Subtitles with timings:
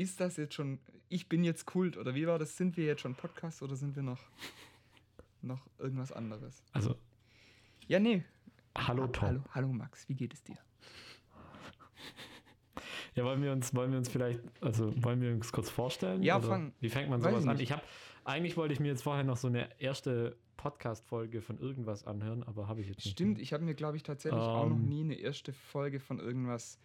[0.00, 0.78] ist das jetzt schon,
[1.10, 2.56] ich bin jetzt Kult oder wie war das?
[2.56, 4.20] Sind wir jetzt schon Podcast oder sind wir noch,
[5.42, 6.62] noch irgendwas anderes?
[6.72, 6.96] Also.
[7.86, 8.24] Ja, nee.
[8.78, 9.28] Hallo Tom.
[9.28, 10.56] Hallo, hallo Max, wie geht es dir?
[13.16, 16.22] Ja, wollen wir uns, wollen wir uns vielleicht, also wollen wir uns kurz vorstellen?
[16.22, 17.58] Ja, fang, Wie fängt man sowas an?
[17.58, 17.82] Ich habe,
[18.24, 22.68] eigentlich wollte ich mir jetzt vorher noch so eine erste Podcast-Folge von irgendwas anhören, aber
[22.68, 23.10] habe ich jetzt nicht.
[23.10, 26.20] Stimmt, ich habe mir, glaube ich, tatsächlich um, auch noch nie eine erste Folge von
[26.20, 26.78] irgendwas.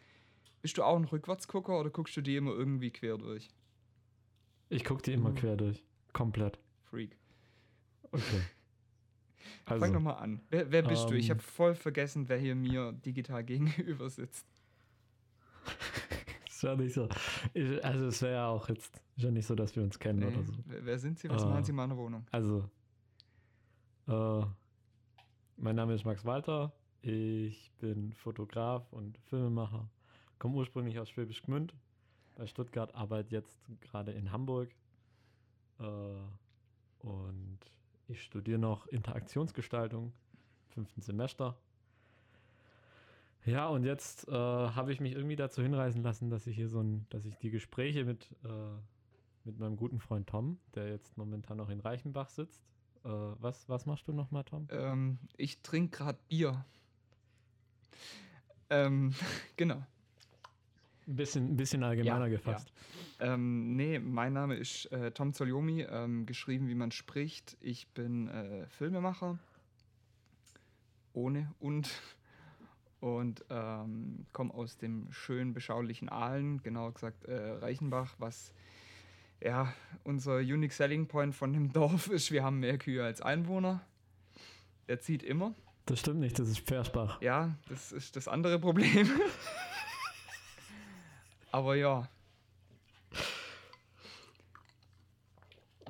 [0.66, 3.52] Bist du auch ein Rückwärtsgucker oder guckst du die immer irgendwie quer durch?
[4.70, 5.36] Ich gucke die immer mhm.
[5.36, 5.86] quer durch.
[6.12, 6.58] Komplett.
[6.86, 7.20] Freak.
[8.12, 8.23] Okay.
[9.68, 10.42] Also, Fang nochmal an.
[10.50, 11.18] Wer, wer bist um, du?
[11.18, 14.48] Ich habe voll vergessen, wer hier mir digital gegenüber sitzt.
[16.48, 17.09] ist ja nicht so.
[17.54, 20.26] Ich, also es wäre ja auch jetzt ja nicht so, dass wir uns kennen nee.
[20.26, 20.54] oder so.
[20.66, 21.30] Wer sind Sie?
[21.30, 22.26] Was uh, machen Sie in meiner Wohnung?
[22.32, 22.68] Also,
[24.08, 24.45] uh,
[25.58, 26.73] mein Name ist Max Walter.
[27.02, 29.88] Ich bin Fotograf und Filmemacher.
[30.39, 31.73] Komme ursprünglich aus Schwäbisch Gmünd
[32.35, 34.70] bei Stuttgart, arbeite jetzt gerade in Hamburg.
[35.80, 36.21] Uh,
[36.99, 37.59] und
[38.08, 40.14] ich studiere noch Interaktionsgestaltung,
[40.69, 41.58] fünften Semester.
[43.45, 46.81] Ja, und jetzt äh, habe ich mich irgendwie dazu hinreißen lassen, dass ich hier so
[46.81, 48.47] ein, dass ich die Gespräche mit, äh,
[49.44, 52.64] mit meinem guten Freund Tom, der jetzt momentan noch in Reichenbach sitzt.
[53.03, 54.67] Äh, was, was machst du nochmal, Tom?
[54.72, 56.66] Ähm, ich trinke gerade Bier.
[58.72, 59.14] Ähm,
[59.58, 59.86] genau.
[61.08, 62.72] Ein bisschen, ein bisschen allgemeiner ja, gefasst.
[63.20, 63.34] Ja.
[63.34, 67.58] Ähm, nee, mein Name ist äh, Tom Zoliomi, ähm, geschrieben wie man spricht.
[67.61, 69.38] Ich bin äh, Filmemacher.
[71.14, 71.89] Ohne und
[73.00, 78.52] und ähm, komme aus dem schönen, beschaulichen Aalen, genauer gesagt äh, Reichenbach, was
[79.39, 79.72] ja
[80.03, 82.31] unser Unique Selling Point von dem Dorf ist.
[82.31, 83.86] Wir haben mehr Kühe als Einwohner.
[84.88, 85.53] Er zieht immer.
[85.86, 87.22] Das stimmt nicht, das ist Pfersbach.
[87.22, 89.08] Ja, das ist das andere Problem.
[91.56, 92.09] Aber ja.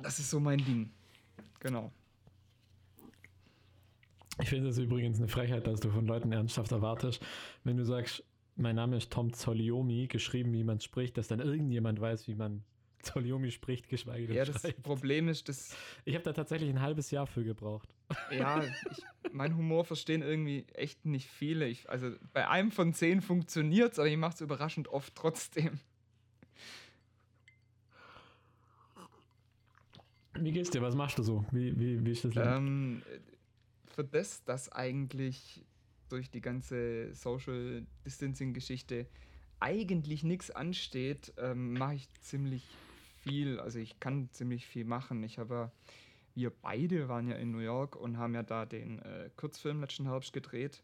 [0.00, 0.92] Das ist so mein Ding.
[1.58, 1.90] Genau.
[4.40, 7.20] Ich finde es übrigens eine Frechheit, dass du von Leuten ernsthaft erwartest,
[7.64, 8.22] wenn du sagst,
[8.54, 12.62] mein Name ist Tom Zoliomi, geschrieben, wie man spricht, dass dann irgendjemand weiß, wie man
[13.06, 14.82] Zoliomi spricht, geschweige denn Ja, das schreibt.
[14.82, 15.76] Problem ist, dass...
[16.04, 17.88] Ich habe da tatsächlich ein halbes Jahr für gebraucht.
[18.30, 21.66] Ja, ich, mein Humor verstehen irgendwie echt nicht viele.
[21.66, 25.80] Ich, also bei einem von zehn funktioniert es, aber ich mache es überraschend oft trotzdem.
[30.34, 30.82] Wie geht's dir?
[30.82, 31.44] Was machst du so?
[31.50, 32.48] Wie, wie, wie ist das Leben?
[32.48, 33.02] Ähm,
[33.86, 35.64] für das, dass eigentlich
[36.08, 39.06] durch die ganze Social Distancing-Geschichte
[39.58, 42.62] eigentlich nichts ansteht, ähm, mache ich ziemlich
[43.26, 43.60] viel.
[43.60, 45.22] Also ich kann ziemlich viel machen.
[45.22, 45.70] Ich habe
[46.36, 50.04] wir beide waren ja in New York und haben ja da den äh, Kurzfilm letzten
[50.04, 50.82] Herbst gedreht.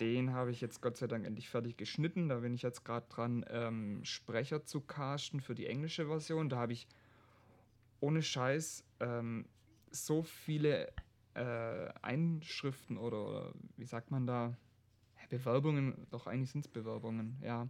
[0.00, 2.28] Den habe ich jetzt Gott sei Dank endlich fertig geschnitten.
[2.28, 6.48] Da bin ich jetzt gerade dran, ähm, Sprecher zu casten für die englische Version.
[6.48, 6.88] Da habe ich
[8.00, 9.46] ohne Scheiß ähm,
[9.92, 10.92] so viele
[11.34, 14.56] äh, Einschriften oder, oder, wie sagt man da,
[15.28, 17.68] Bewerbungen, doch eigentlich sind es Bewerbungen, ja.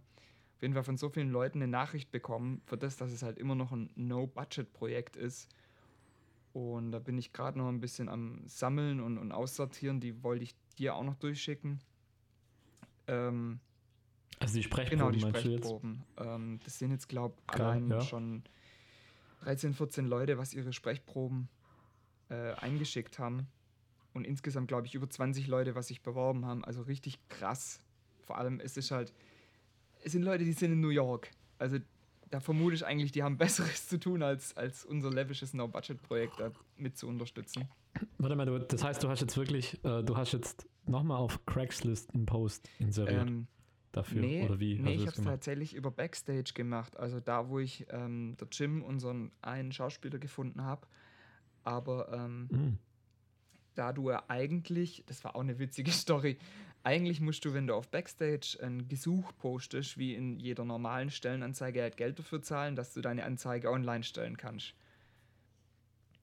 [0.61, 3.55] Jeden Fall von so vielen Leuten eine Nachricht bekommen, für das, dass es halt immer
[3.55, 5.49] noch ein No-Budget-Projekt ist.
[6.53, 9.99] Und da bin ich gerade noch ein bisschen am Sammeln und, und Aussortieren.
[9.99, 11.79] Die wollte ich dir auch noch durchschicken.
[13.05, 13.59] Ähm,
[14.39, 14.97] also die Sprechproben.
[14.97, 16.03] Genau, die Sprechproben.
[16.17, 18.01] Ähm, das sind jetzt, glaube ich, allein ja.
[18.01, 18.43] schon
[19.41, 21.47] 13, 14 Leute, was ihre Sprechproben
[22.29, 23.47] äh, eingeschickt haben
[24.13, 26.65] und insgesamt, glaube ich, über 20 Leute, was sich beworben haben.
[26.65, 27.81] Also richtig krass.
[28.25, 29.13] Vor allem, es ist halt,
[30.07, 31.29] es sind Leute, die sind in New York.
[31.59, 31.77] Also
[32.29, 36.51] da vermute ich eigentlich, die haben Besseres zu tun, als, als unser lavisches No-Budget-Projekt da
[36.77, 37.67] mit zu unterstützen.
[38.17, 41.45] Warte mal, du, das heißt, du hast jetzt wirklich, äh, du hast jetzt nochmal auf
[41.45, 43.47] Craigslist einen Post inseriert ähm,
[43.91, 44.77] dafür, nee, oder wie?
[44.79, 48.83] Nee, ich habe es tatsächlich über Backstage gemacht, also da, wo ich ähm, der Jim,
[48.83, 50.87] unseren einen Schauspieler gefunden habe.
[51.63, 52.77] Aber ähm, mhm
[53.77, 56.37] da du ja eigentlich, das war auch eine witzige Story,
[56.87, 61.81] eigentlich musst du, wenn du auf Backstage ein Gesuch postest, wie in jeder normalen Stellenanzeige,
[61.81, 64.73] halt Geld dafür zahlen, dass du deine Anzeige online stellen kannst.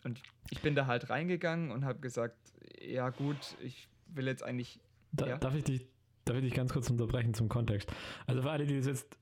[0.05, 2.39] Und ich bin da halt reingegangen und habe gesagt,
[2.81, 4.81] ja gut, ich will jetzt eigentlich...
[5.13, 5.37] Da, ja?
[5.37, 5.87] darf, ich dich,
[6.25, 7.93] darf ich dich ganz kurz unterbrechen zum Kontext?
[8.27, 9.19] Also für alle, die das jetzt,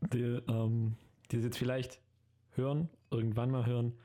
[0.00, 0.96] die, ähm,
[1.30, 2.00] die das jetzt vielleicht
[2.56, 3.96] hören, irgendwann mal hören,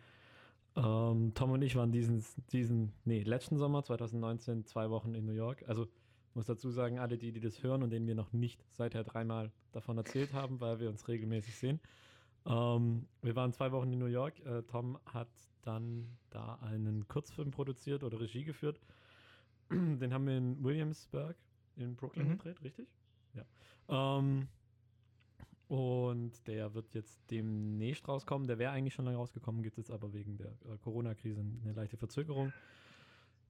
[0.76, 5.34] ähm, Tom und ich waren diesen, diesen, nee, letzten Sommer 2019 zwei Wochen in New
[5.34, 5.64] York.
[5.68, 5.88] Also
[6.36, 9.52] muss dazu sagen, alle die, die das hören und denen wir noch nicht seither dreimal
[9.72, 11.80] davon erzählt haben, weil wir uns regelmäßig sehen.
[12.46, 14.40] Ähm, wir waren zwei Wochen in New York.
[14.46, 15.30] Äh, Tom hat
[15.62, 18.80] dann da einen Kurzfilm produziert oder Regie geführt.
[19.70, 21.36] Den haben wir in Williamsburg
[21.76, 22.32] in Brooklyn mhm.
[22.38, 22.88] gedreht, richtig?
[23.34, 23.46] Ja.
[24.18, 24.48] Ähm,
[25.68, 28.46] Und der wird jetzt demnächst rauskommen.
[28.48, 31.74] Der wäre eigentlich schon lange rausgekommen, gibt es jetzt aber wegen der äh, Corona-Krise eine
[31.74, 32.52] leichte Verzögerung.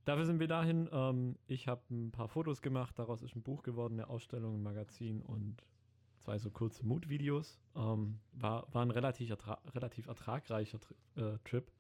[0.06, 0.89] Dafür sind wir dahin.
[0.92, 4.63] Ähm, ich habe ein paar Fotos gemacht, daraus ist ein Buch geworden, eine Ausstellung, ein
[4.63, 5.57] Magazin und
[6.19, 7.59] zwei so kurze Mood-Videos.
[7.75, 11.71] Ähm, war, war ein relativ, ertra relativ ertragreicher Tri äh, Trip,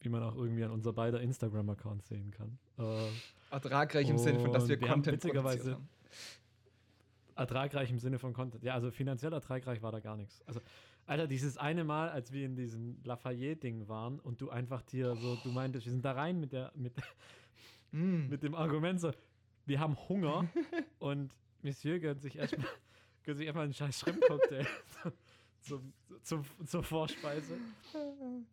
[0.00, 2.58] wie man auch irgendwie an unser beider Instagram-Accounts sehen kann.
[2.78, 3.08] Äh,
[3.50, 5.88] Ertragreich im Sinne von, dass wir, wir haben Content witzigerweise- produziert haben.
[7.36, 8.62] ertragreich im Sinne von Content.
[8.62, 10.42] Ja, also finanziell ertragreich war da gar nichts.
[10.46, 10.60] Also,
[11.08, 15.36] Alter, dieses eine Mal, als wir in diesem Lafayette-Ding waren und du einfach dir so,
[15.42, 16.94] du meintest, wir sind da rein mit der, mit,
[17.90, 18.28] Mm.
[18.28, 19.10] mit dem Argument so,
[19.64, 20.46] wir haben Hunger
[20.98, 21.32] und
[21.62, 22.66] Monsieur gönnt sich erstmal
[23.24, 24.66] gönnt sich erstmal einen scheiß Shrimp-Cocktail
[25.60, 27.56] zum, zum, zur Vorspeise.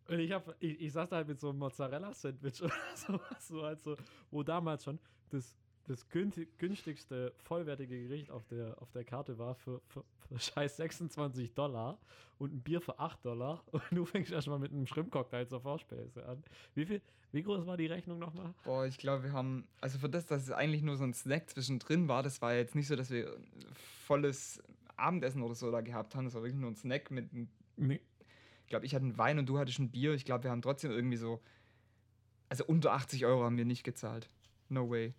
[0.08, 3.62] Und ich, hab, ich, ich saß da halt mit so einem Mozzarella-Sandwich oder sowas, so
[3.62, 3.94] halt so,
[4.30, 4.98] wo damals schon
[5.28, 5.54] das,
[5.86, 11.54] das günstigste vollwertige Gericht auf der, auf der Karte war für, für, für scheiß 26
[11.54, 11.98] Dollar
[12.38, 13.62] und ein Bier für 8 Dollar.
[13.72, 16.42] Und du fängst erstmal mit einem Shrimp-Cocktail zur Vorspeise an.
[16.74, 17.00] Wie, viel,
[17.32, 18.52] wie groß war die Rechnung nochmal?
[18.64, 21.48] Boah, ich glaube, wir haben, also für das, dass es eigentlich nur so ein Snack
[21.48, 23.36] zwischendrin war, das war jetzt nicht so, dass wir
[24.04, 24.62] volles
[24.96, 26.24] Abendessen oder so da gehabt haben.
[26.24, 28.00] Das war wirklich nur ein Snack mit, einem- Nee,
[28.62, 30.12] ich glaube, ich hatte einen Wein und du hattest ein Bier.
[30.14, 31.40] Ich glaube, wir haben trotzdem irgendwie so,
[32.48, 34.28] also unter 80 Euro haben wir nicht gezahlt.
[34.68, 35.14] No way.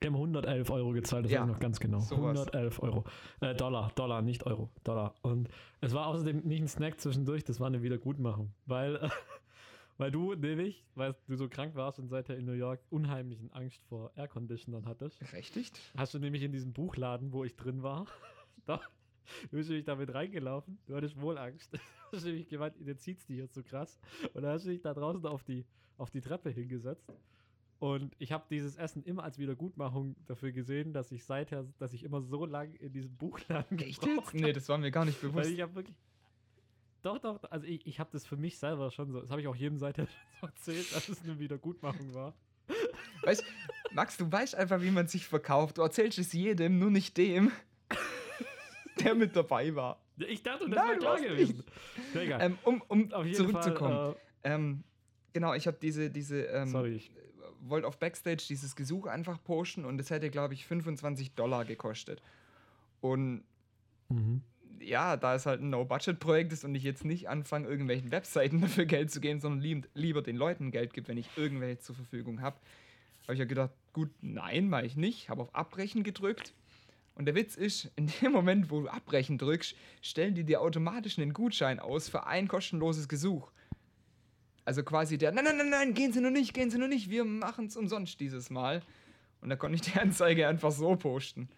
[0.00, 1.98] Wir haben 111 Euro gezahlt, das Ja, weiß ich noch ganz genau.
[2.00, 2.38] sowas.
[2.46, 3.04] 111 Euro.
[3.40, 5.14] Äh, Dollar, Dollar, nicht Euro, Dollar.
[5.22, 5.48] Und
[5.80, 8.52] es war außerdem nicht ein Snack zwischendurch, das war eine Wiedergutmachung.
[8.66, 9.08] Weil, äh,
[9.98, 13.82] weil du nämlich, weil du so krank warst und seither in New York unheimlichen Angst
[13.88, 15.80] vor Airconditionern hattest, Berechtigt?
[15.96, 18.06] hast du nämlich in diesem Buchladen, wo ich drin war,
[18.66, 18.80] da,
[19.50, 21.72] du bist nämlich damit reingelaufen, du hattest wohl Angst.
[22.10, 23.98] Du hast nämlich gemeint, dir zieht's die hier so krass.
[24.32, 25.66] Und dann hast du dich da draußen auf die,
[25.98, 27.12] auf die Treppe hingesetzt.
[27.78, 32.02] Und ich habe dieses Essen immer als Wiedergutmachung dafür gesehen, dass ich seither, dass ich
[32.02, 34.34] immer so lang in diesem Buchladen Echt jetzt?
[34.34, 35.50] Nee, das war mir gar nicht Weil bewusst.
[35.50, 35.96] ich habe wirklich.
[37.02, 39.46] Doch, doch, also ich, ich habe das für mich selber schon so, das habe ich
[39.46, 40.06] auch jedem seither
[40.40, 42.34] so erzählt, dass es eine Wiedergutmachung war.
[43.22, 43.44] Weißt,
[43.92, 45.78] Max, du weißt einfach, wie man sich verkauft.
[45.78, 47.52] Du erzählst es jedem, nur nicht dem,
[49.00, 50.00] der mit dabei war.
[50.16, 51.62] Ich dachte, das Nein, wäre klar gewesen.
[52.14, 52.40] Ja.
[52.40, 53.94] Ähm, um um Auf jeden zurückzukommen.
[53.94, 54.16] Fall.
[54.42, 54.82] Ähm,
[55.32, 57.12] genau, ich habe diese, diese Äh, ähm, sorry, ich,
[57.60, 62.22] wollte auf Backstage dieses Gesuch einfach posten und es hätte, glaube ich, 25 Dollar gekostet.
[63.00, 63.44] Und
[64.08, 64.42] mhm.
[64.80, 68.86] ja, da es halt ein No-Budget-Projekt ist und ich jetzt nicht anfange, irgendwelchen Webseiten dafür
[68.86, 72.40] Geld zu geben, sondern lieb, lieber den Leuten Geld gibt, wenn ich irgendwelche zur Verfügung
[72.40, 72.56] habe,
[73.28, 75.28] habe ich ja gedacht, gut, nein, mache ich nicht.
[75.28, 76.54] Habe auf Abbrechen gedrückt.
[77.14, 81.18] Und der Witz ist, in dem Moment, wo du Abbrechen drückst, stellen die dir automatisch
[81.18, 83.50] einen Gutschein aus für ein kostenloses Gesuch.
[84.68, 87.08] Also quasi der, nein, nein, nein, nein, gehen Sie nur nicht, gehen Sie nur nicht,
[87.08, 88.82] wir machen es umsonst dieses Mal.
[89.40, 91.48] Und da konnte ich die Anzeige einfach so posten.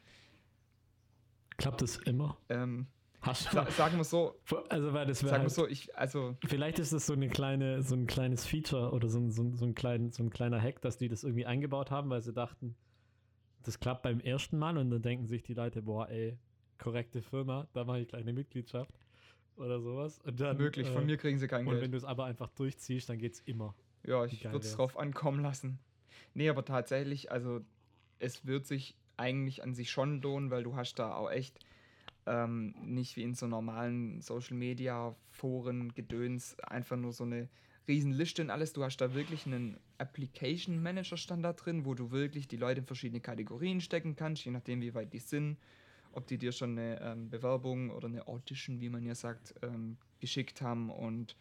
[1.56, 2.36] Klappt es immer?
[2.48, 2.86] Ähm,
[3.20, 4.36] Hast du, sa sagen wir so,
[4.68, 7.82] also weil das wäre sagen halt, so, ich, also vielleicht ist das so eine kleine,
[7.82, 10.60] so ein kleines Feature oder so ein, so ein, so ein, klein, so ein kleiner
[10.60, 12.76] Hack, dass die das irgendwie eingebaut haben, weil sie dachten,
[13.64, 16.38] das klappt beim ersten Mal und dann denken sich die Leute, boah, ey,
[16.78, 18.94] korrekte Firma, da mache ich gleich eine Mitgliedschaft
[19.60, 20.18] oder sowas.
[20.20, 21.92] Und dann, möglich, von äh, mir kriegen sie kein Und wenn Geld.
[21.92, 23.74] du es aber einfach durchziehst, dann geht's immer.
[24.04, 25.78] Ja, ich würde es drauf ankommen lassen.
[26.34, 27.60] Nee, aber tatsächlich, also
[28.18, 31.58] es wird sich eigentlich an sich schon lohnen, weil du hast da auch echt
[32.26, 37.48] ähm, nicht wie in so normalen Social Media Foren Gedöns einfach nur so eine
[37.88, 38.72] riesen Liste und alles.
[38.72, 42.86] Du hast da wirklich einen Application Manager Standard drin, wo du wirklich die Leute in
[42.86, 45.58] verschiedene Kategorien stecken kannst, je nachdem wie weit die sind,
[46.12, 49.96] ob die dir schon eine ähm, Bewerbung oder eine Audition, wie man ja sagt, ähm,
[50.20, 51.36] geschickt haben und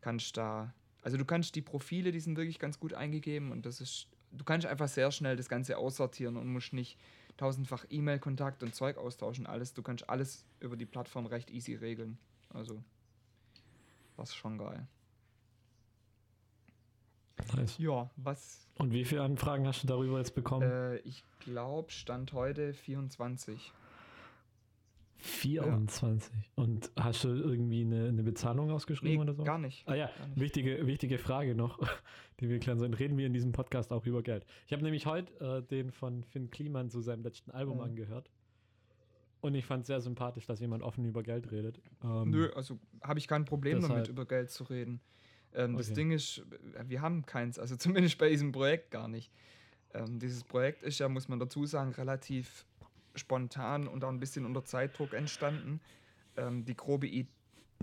[0.00, 3.80] kannst da, also du kannst die Profile, die sind wirklich ganz gut eingegeben und das
[3.80, 6.98] ist, du kannst einfach sehr schnell das Ganze aussortieren und musst nicht
[7.36, 9.74] tausendfach E-Mail-Kontakt und Zeug austauschen, alles.
[9.74, 12.18] Du kannst alles über die Plattform recht easy regeln.
[12.50, 12.82] Also,
[14.22, 14.86] ist schon geil.
[17.56, 17.78] Nice.
[17.78, 20.70] Ja, was, Und wie viele Anfragen hast du darüber jetzt bekommen?
[20.70, 23.72] äh, ich glaube, Stand heute 24.
[25.24, 26.32] 24.
[26.54, 29.44] Und hast du irgendwie eine, eine Bezahlung ausgeschrieben Nee, oder so?
[29.44, 29.86] gar nicht.
[29.88, 30.40] Ah ja, nicht.
[30.40, 31.78] wichtige, wichtige Frage noch,
[32.40, 32.94] die wir klären sollen.
[32.94, 34.44] Reden wir in diesem Podcast auch über Geld?
[34.66, 37.82] Ich habe nämlich heute äh, den von Finn Kliman zu seinem letzten Album Mhm.
[37.84, 38.30] angehört.
[39.40, 41.80] Und ich fand es sehr sympathisch, dass jemand offen über Geld redet.
[42.02, 45.00] Ähm, Nö, also habe ich kein Problem deshalb- damit, über Geld zu reden.
[45.54, 45.94] Ähm, Das Okay.
[45.96, 46.38] Ding ist,
[46.78, 49.30] äh, wir haben keins, also zumindest bei diesem Projekt gar nicht.
[49.92, 52.66] Ähm, dieses Projekt ist ja, muss man dazu sagen, relativ
[53.14, 55.80] spontan und auch ein bisschen unter Zeitdruck entstanden.
[56.36, 57.28] Ähm, die, grobe I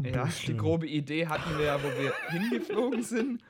[0.04, 3.44] ja, die grobe Idee hatten wir ja, wo wir hingeflogen sind.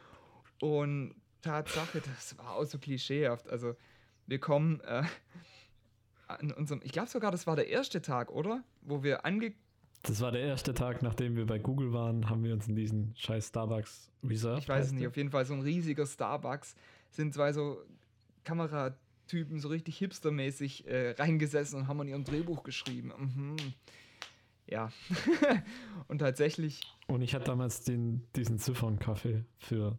[0.60, 3.50] Und Tatsache, das war auch so klischeehaft.
[3.50, 3.76] Also,
[4.28, 5.04] wir kommen äh,
[6.28, 8.64] an unserem, ich glaube sogar, das war der erste Tag, oder?
[8.82, 9.54] Wo wir ange
[10.04, 13.14] Das war der erste Tag, nachdem wir bei Google waren, haben wir uns in diesen
[13.16, 14.60] scheiß Starbucks reserved.
[14.60, 16.76] Ich weiß es nicht, auf jeden Fall so ein riesiger Starbucks.
[17.10, 17.84] Sind zwei so
[19.32, 23.12] Kameratypen, so richtig hipstermäßig äh, reingesessen und haben an ihrem Drehbuch geschrieben.
[23.18, 23.56] Mhm.
[24.68, 24.92] Ja.
[26.08, 26.82] und tatsächlich.
[27.08, 29.98] Und ich hatte damals den, diesen Ziffernkaffee für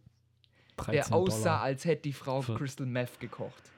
[0.77, 1.61] 13 Der aussah, Dollar.
[1.61, 3.71] als hätte die Frau Für- Crystal Meth gekocht.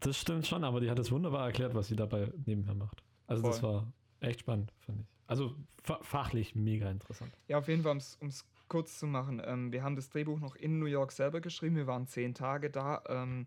[0.00, 3.02] Das stimmt schon, aber die hat es wunderbar erklärt, was sie dabei nebenher macht.
[3.26, 3.72] Also das Voll.
[3.72, 5.08] war echt spannend, finde ich.
[5.26, 7.32] Also fa fachlich mega interessant.
[7.46, 9.40] Ja, auf jeden Fall, um es kurz zu machen.
[9.44, 11.76] Ähm, wir haben das Drehbuch noch in New York selber geschrieben.
[11.76, 13.02] Wir waren zehn Tage da.
[13.08, 13.46] Ähm,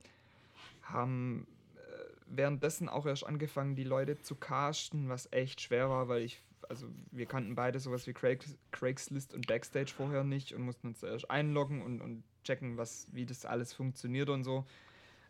[0.84, 1.80] haben äh,
[2.28, 6.88] währenddessen auch erst angefangen, die Leute zu casten, was echt schwer war, weil ich, also
[7.12, 11.30] wir kannten beide sowas wie Craig, Craigslist und Backstage vorher nicht und mussten uns erst
[11.30, 14.66] einloggen und, und checken, was, wie das alles funktioniert und so.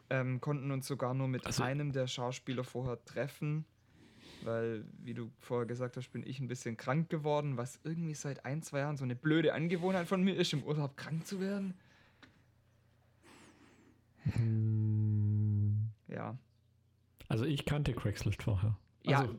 [0.09, 3.65] Ähm, konnten uns sogar nur mit Also- einem der Schauspieler vorher treffen,
[4.43, 8.43] weil, wie du vorher gesagt hast, bin ich ein bisschen krank geworden, was irgendwie seit
[8.45, 11.75] ein, zwei Jahren so eine blöde Angewohnheit von mir ist, im Urlaub krank zu werden.
[14.23, 15.10] Hm,
[16.11, 16.37] Ja.
[17.27, 18.77] Also ich kannte Craigslist vorher.
[19.03, 19.35] Ja, also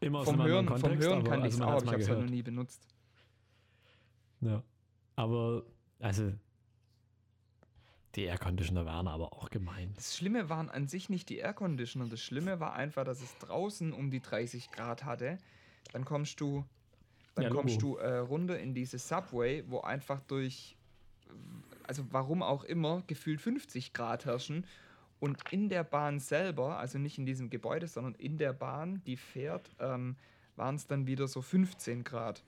[0.00, 1.92] immer aus vom Hören, vom Kontext, Hören aber, kann ich also es auch, aber ich
[1.92, 2.86] habe es halt noch nie benutzt.
[4.40, 4.62] Ja.
[5.16, 5.64] Aber,
[6.00, 6.32] also,
[8.14, 9.92] die Air-Conditioner waren aber auch gemein.
[9.96, 12.06] Das Schlimme waren an sich nicht die Airconditioner.
[12.08, 15.38] Das Schlimme war einfach, dass es draußen um die 30 Grad hatte.
[15.92, 16.64] Dann kommst du,
[17.34, 20.76] dann Ja, kommst du äh, runter in diese Subway, wo einfach durch,
[21.86, 24.66] also warum auch immer, gefühlt 50 Grad herrschen.
[25.18, 29.16] Und in der Bahn selber, also nicht in diesem Gebäude, sondern in der Bahn, die
[29.16, 30.16] fährt, ähm,
[30.56, 32.44] waren es dann wieder so 15 Grad.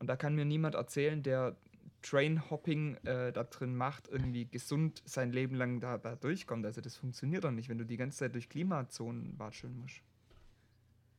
[0.00, 1.56] Und da kann mir niemand erzählen, der
[2.02, 6.66] Train-Hopping äh, da drin macht, irgendwie gesund sein Leben lang da, da durchkommt.
[6.66, 10.02] Also das funktioniert doch nicht, wenn du die ganze Zeit durch Klimazonen watscheln musst.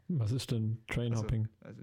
[0.08, 1.48] Was ist denn Trainhopping?
[1.62, 1.82] Also,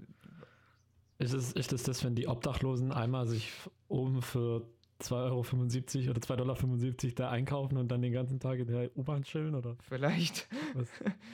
[1.19, 3.51] Ist, es, ist es das, wenn die Obdachlosen einmal sich
[3.89, 4.65] oben für
[5.03, 9.23] 2,75 Euro oder 2,75 Dollar da einkaufen und dann den ganzen Tag in der U-Bahn
[9.23, 9.55] chillen?
[9.55, 10.47] Oder, vielleicht.
[10.73, 10.87] was?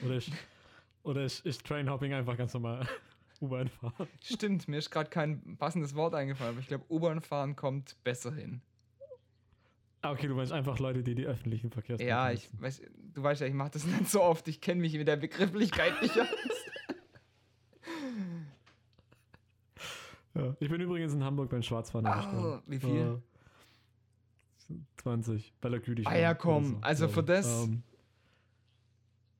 [0.04, 0.30] oder, ist,
[1.02, 2.86] oder ist, ist Trainhopping einfach ganz normal
[3.40, 4.08] U-Bahn fahren?
[4.22, 8.60] Stimmt, mir ist gerade kein passendes Wort eingefallen, aber ich glaube, U-Bahn-Fahren kommt besser hin.
[10.02, 12.62] Ah, okay, du meinst einfach Leute, die die öffentlichen Verkehrsmittel Ja, ich nutzen.
[12.62, 12.82] weiß,
[13.14, 16.00] du weißt ja, ich mache das nicht so oft, ich kenne mich mit der Begrifflichkeit
[16.02, 16.26] nicht aus.
[20.32, 20.54] Ja.
[20.60, 22.06] Ich bin übrigens in Hamburg beim Schwarzfahren.
[22.06, 22.62] Ah, gestorben.
[22.66, 23.22] wie viel?
[24.70, 27.82] Äh, 20, weil er gütig Ah ja, komm, also glaub für das- Ähm,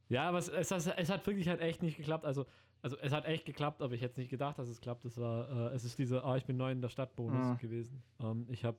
[0.08, 2.25] ja, aber es, es, es, hat wirklich halt echt nicht geklappt.
[2.25, 2.46] Also,
[2.82, 5.04] also es hat echt geklappt, aber ich hätte nicht gedacht, dass es klappt.
[5.04, 7.54] Es war, äh, es ist diese, ah, ich bin neu in der Stadt Bonus Ah.
[7.60, 8.02] gewesen.
[8.20, 8.78] Ähm, ich habe,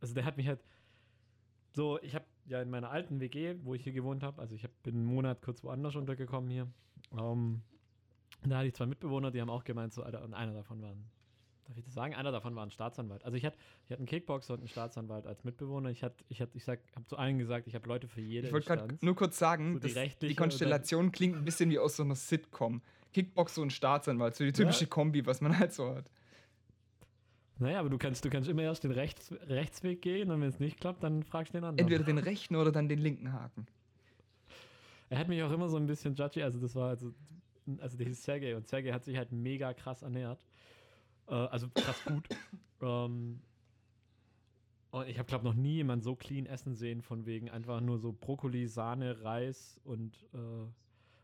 [0.00, 0.60] also der hat mich halt
[1.72, 4.62] so, ich habe ja in meiner alten WG, wo ich hier gewohnt habe, also ich
[4.62, 6.68] hab, bin einen Monat kurz woanders untergekommen hier.
[7.18, 7.62] Ähm,
[8.44, 10.90] da hatte ich zwei Mitbewohner, die haben auch gemeint, so, Alter, und einer davon war
[10.90, 11.04] ein,
[11.64, 12.14] darf ich das sagen?
[12.14, 13.24] Einer davon war ein Staatsanwalt.
[13.24, 15.90] Also ich hatte, ich hatte einen Kickboxer und einen Staatsanwalt als Mitbewohner.
[15.90, 18.46] Ich hatte, ich hatte, ich sag, habe zu allen gesagt, ich habe Leute für jede
[18.48, 21.96] Ich wollte gerade nur kurz sagen, So die die Konstellation klingt ein bisschen wie aus
[21.96, 22.82] so einer Sitcom.
[23.12, 24.90] Kickboxer und Staatsanwalt, so die typische Ja.
[24.90, 26.10] Kombi, was man halt so hat.
[27.58, 30.58] Naja, aber du kannst, du kannst immer erst den Rechts, Rechtsweg gehen und wenn es
[30.58, 31.78] nicht klappt, dann fragst du den anderen.
[31.86, 33.66] Entweder den rechten oder dann den linken Haken.
[35.08, 37.14] Er hat mich auch immer so ein bisschen judgy, also das war also,
[37.78, 40.44] also der hieß Sergej und Sergej hat sich halt mega krass ernährt.
[41.28, 42.28] Äh, also krass gut.
[42.80, 43.40] ähm,
[44.90, 47.98] und ich habe, glaube noch nie jemand so clean essen sehen, von wegen einfach nur
[47.98, 50.66] so Brokkoli, Sahne, Reis und, äh,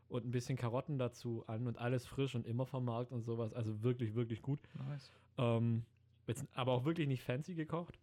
[0.08, 3.52] und ein bisschen Karotten dazu an und alles frisch und immer vom Markt und sowas.
[3.52, 4.58] Also wirklich, wirklich gut.
[4.88, 5.12] Nice.
[5.38, 5.84] Ähm,
[6.26, 8.00] jetzt, aber auch wirklich nicht fancy gekocht.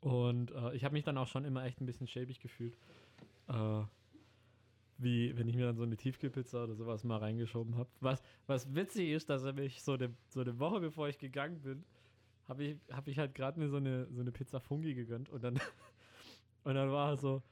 [0.00, 2.76] Und äh, ich habe mich dann auch schon immer echt ein bisschen schäbig gefühlt.
[3.48, 3.82] Äh,
[5.02, 7.88] wie wenn ich mir dann so eine Tiefkühlpizza oder sowas mal reingeschoben habe.
[8.00, 11.84] Was, was witzig ist, dass mich so eine, so eine Woche bevor ich gegangen bin,
[12.48, 15.42] habe ich, hab ich halt gerade mir so eine, so eine Pizza Fungi gegönnt und
[15.42, 15.54] dann,
[16.64, 17.42] und dann war er so,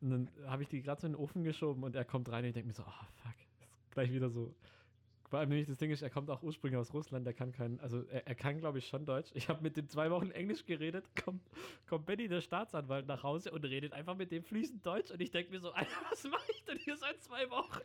[0.00, 2.44] und dann habe ich die gerade so in den Ofen geschoben und er kommt rein
[2.44, 3.34] und ich denke mir so, oh fuck,
[3.80, 4.54] ist gleich wieder so.
[5.32, 7.80] Vor allem nämlich das Ding ist, er kommt auch ursprünglich aus Russland, er kann kein,
[7.80, 9.30] also er, er kann glaube ich schon Deutsch.
[9.32, 11.40] Ich habe mit dem zwei Wochen Englisch geredet, kommt,
[11.86, 15.30] kommt Benny, der Staatsanwalt, nach Hause und redet einfach mit dem fließend Deutsch und ich
[15.30, 17.80] denke mir so, Alter, was mache ich denn hier seit zwei Wochen?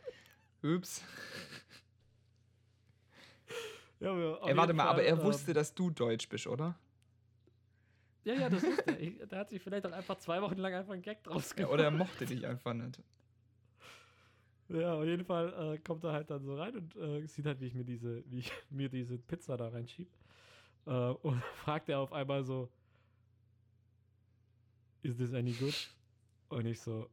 [0.62, 1.02] Ups.
[3.98, 6.78] Ja, aber Ey, warte mal, aber er ähm, wusste, dass du Deutsch bist, oder?
[8.24, 9.26] Ja, ja, das wusste er.
[9.26, 11.72] Da hat sich vielleicht auch einfach zwei Wochen lang einfach ein Gag draus Ja, gemacht.
[11.72, 13.00] oder er mochte dich einfach nicht.
[14.68, 17.60] Ja, auf jeden Fall äh, kommt er halt dann so rein und äh, sieht halt,
[17.60, 20.08] wie ich mir diese, wie ich mir diese Pizza da reinschieb.
[20.86, 22.70] Äh, und fragt er auf einmal so,
[25.02, 25.74] is this any good?
[26.48, 27.08] Und ich so,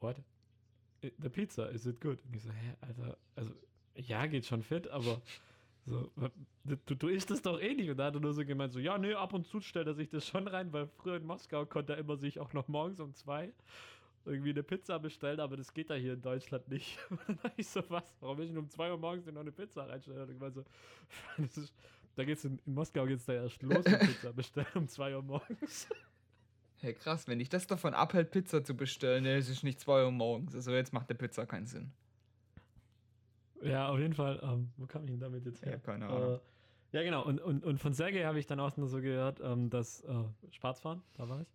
[0.00, 0.16] what?
[1.02, 2.24] The pizza, is it good?
[2.24, 3.54] Und ich so, hä, Alter, also,
[3.96, 5.22] ja, geht schon fit, aber
[5.86, 6.12] So,
[6.64, 7.90] du, du isst es doch eh nicht.
[7.90, 9.94] Und da hat er nur so gemeint, so, ja, nee, ab und zu stellt er
[9.94, 13.00] sich das schon rein, weil früher in Moskau konnte er immer sich auch noch morgens
[13.00, 13.52] um zwei
[14.24, 16.98] irgendwie eine Pizza bestellen, aber das geht da hier in Deutschland nicht.
[17.10, 18.14] Und dann dachte ich so, was?
[18.20, 20.22] Warum will ich um zwei Uhr morgens noch eine Pizza reinstellen?
[20.22, 20.64] Und ich so,
[21.62, 21.74] ist,
[22.16, 25.22] da geht's in, in Moskau geht's da erst los mit Pizza bestellen um zwei Uhr
[25.22, 25.88] morgens.
[26.78, 30.10] Hey, krass, wenn ich das davon abhält, Pizza zu bestellen, es ist nicht zwei Uhr
[30.10, 30.54] morgens.
[30.54, 31.92] Also jetzt macht der Pizza keinen Sinn.
[33.62, 34.38] Ja, auf jeden Fall.
[34.42, 35.72] Ähm, wo kam ich denn damit jetzt her?
[35.72, 36.34] Ja, keine Ahnung.
[36.34, 36.38] Äh,
[36.92, 37.24] ja, genau.
[37.24, 40.12] Und, und, und von Sergei habe ich dann auch nur so gehört, ähm, dass äh,
[40.50, 41.48] Schwarzfahren, da war ich.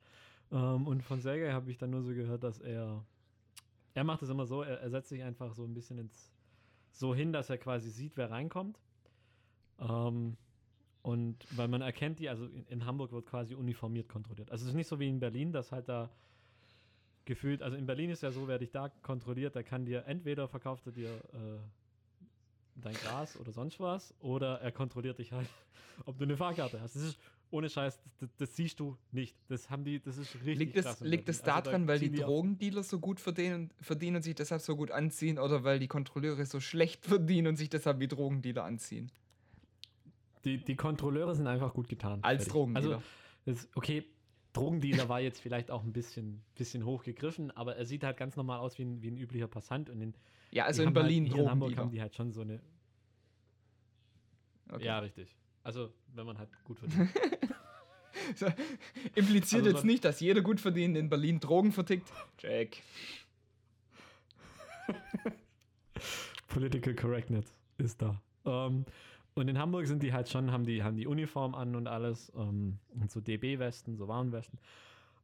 [0.52, 3.04] Ähm, und von Sergei habe ich dann nur so gehört, dass er,
[3.94, 6.32] er macht es immer so, er, er, setzt sich einfach so ein bisschen ins,
[6.92, 8.80] so hin, dass er quasi sieht, wer reinkommt.
[9.80, 10.38] Ähm,
[11.02, 14.52] und weil man erkennt die, also in, in, Hamburg wird quasi uniformiert kontrolliert.
[14.52, 16.10] Also es ist nicht so wie in Berlin, dass halt da
[17.26, 20.48] gefühlt, also in Berlin ist ja so, wer dich da kontrolliert, der kann dir entweder
[20.48, 21.60] verkauft er dir äh,
[22.76, 25.48] dein Gras oder sonst was, oder er kontrolliert dich halt,
[26.06, 26.96] ob du eine Fahrkarte hast.
[26.96, 27.20] Das ist
[27.52, 29.36] ohne Scheiß, das, das, siehst du nicht.
[29.48, 32.10] Das haben die, das ist richtig Liegt es, liegt es also daran, da weil die,
[32.10, 35.88] die Drogendealer so gut verdienen, verdienen und sich deshalb so gut anziehen oder weil die
[35.88, 39.12] Kontrolleure so schlecht verdienen und sich deshalb wie Drogendealer anziehen?
[40.46, 42.20] Die, die Kontrolleure sind einfach gut getan.
[42.22, 42.54] Als fertig.
[42.54, 42.96] Drogendealer.
[42.96, 43.04] Also,
[43.46, 44.06] das, okay,
[44.54, 48.60] Drogendealer war jetzt vielleicht auch ein bisschen, bisschen hochgegriffen, aber er sieht halt ganz normal
[48.60, 49.90] aus wie ein, wie ein üblicher Passant.
[49.90, 50.14] Und in,
[50.52, 52.62] ja, also in Berlin halt, in Hamburg haben die halt schon so eine.
[54.72, 54.86] Okay.
[54.86, 55.36] Ja, richtig.
[55.64, 57.10] Also, wenn man halt gut verdient.
[58.36, 58.48] so,
[59.16, 62.12] impliziert also, jetzt nicht, dass jeder gut verdient in Berlin Drogen vertickt.
[62.40, 62.78] Jack.
[66.48, 68.22] Political Correctness ist da.
[68.44, 68.86] Um, ähm,
[69.36, 72.30] und in Hamburg sind die halt schon, haben die, haben die Uniform an und alles.
[72.32, 74.60] Um, ähm, und so DB-Westen, so Warnwesten.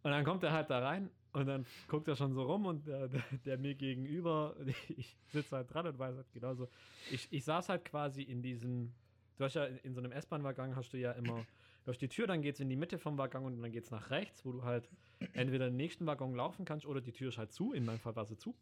[0.03, 2.87] Und dann kommt er halt da rein und dann guckt er schon so rum und
[2.87, 4.55] der, der, der mir gegenüber,
[4.95, 6.69] ich sitze halt dran und weiß halt genauso.
[7.11, 8.93] Ich, ich saß halt quasi in diesem
[9.37, 11.45] Du hast ja in so einem S-Bahn-Waggon hast du ja immer
[11.83, 13.91] durch die Tür, dann geht es in die Mitte vom Waggon und dann geht es
[13.91, 14.89] nach rechts, wo du halt
[15.33, 17.73] entweder den nächsten Waggon laufen kannst oder die Tür ist halt zu.
[17.73, 18.55] In meinem Fall war sie zu.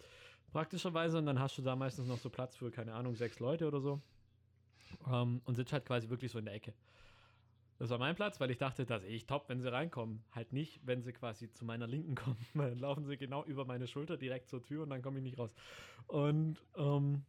[0.51, 1.17] Praktischerweise.
[1.17, 3.79] Und dann hast du da meistens noch so Platz für, keine Ahnung, sechs Leute oder
[3.79, 4.01] so.
[5.05, 6.73] Um, ähm, und sitzt halt quasi wirklich so in der Ecke.
[7.79, 10.23] Das war mein Platz, weil ich dachte, dass ich top, wenn sie reinkommen.
[10.31, 12.37] Halt nicht, wenn sie quasi zu meiner Linken kommen.
[12.53, 15.39] Dann laufen sie genau über meine Schulter direkt zur Tür und dann komme ich nicht
[15.39, 15.53] raus.
[16.07, 17.23] Und ähm,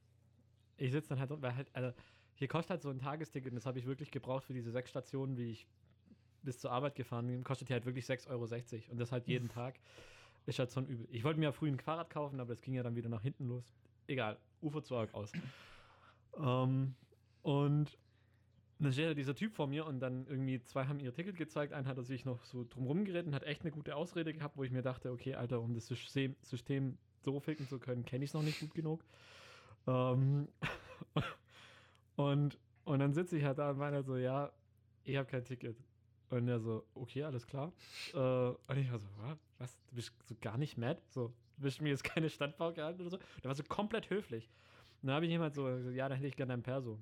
[0.77, 1.93] ich sitze dann halt, weil halt, also,
[2.35, 5.37] hier kostet halt so ein Tagesticket, das habe ich wirklich gebraucht für diese sechs Stationen,
[5.37, 5.67] wie ich
[6.43, 8.93] bis zur Arbeit gefahren bin, kostet hier halt wirklich 6,60 Euro.
[8.93, 9.77] Und das halt jeden Tag.
[10.47, 11.09] Ist halt schon übel.
[11.11, 13.23] Ich wollte mir ja früh ein Fahrrad kaufen, aber das ging ja dann wieder nach
[13.23, 13.73] hinten los.
[14.07, 15.33] Egal, Ufer zu arg aus.
[16.39, 16.95] ähm,
[17.43, 17.97] und
[18.79, 21.73] dann steht da dieser Typ vor mir und dann irgendwie zwei haben ihr Ticket gezeigt,
[21.73, 24.59] einen hat er sich noch so drumherum geredet und hat echt eine gute Ausrede gehabt,
[24.59, 28.25] wo ich mir dachte, okay, Alter, um das System, System so ficken zu können, kenne
[28.25, 29.03] ich es noch nicht gut genug.
[29.87, 30.49] Ähm,
[32.17, 34.53] Und, und dann sitze ich halt da und meine so, ja,
[35.05, 35.77] ich habe kein Ticket.
[36.31, 37.73] Und er so, okay, alles klar.
[38.13, 39.07] Äh, und ich war so,
[39.59, 39.79] was?
[39.89, 41.01] Du bist so gar nicht mad?
[41.11, 43.19] So, du bist mir jetzt keine Standpauke gehalten oder so?
[43.43, 44.51] Der war so komplett höflich.
[45.03, 46.99] Und dann habe ich ihm halt so, ja, dann hätte ich gerne dein Perso.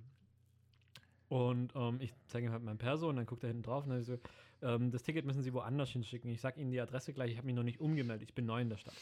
[1.28, 3.90] Und ähm, ich zeige ihm halt mein Perso und dann guckt er hinten drauf und
[3.90, 4.18] dann so,
[4.60, 6.30] ähm, das Ticket müssen Sie woanders hinschicken.
[6.30, 8.60] Ich sage Ihnen die Adresse gleich, ich habe mich noch nicht umgemeldet, ich bin neu
[8.60, 8.94] in der Stadt.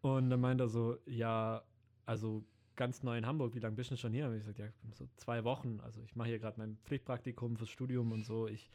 [0.00, 1.62] Und dann meint er so, ja,
[2.06, 2.44] also
[2.76, 3.54] ganz neu in Hamburg.
[3.54, 4.26] Wie lange bist du schon hier?
[4.26, 5.80] Und ich gesagt, ja, so zwei Wochen.
[5.82, 8.46] Also ich mache hier gerade mein Pflichtpraktikum fürs Studium und so.
[8.48, 8.70] Ich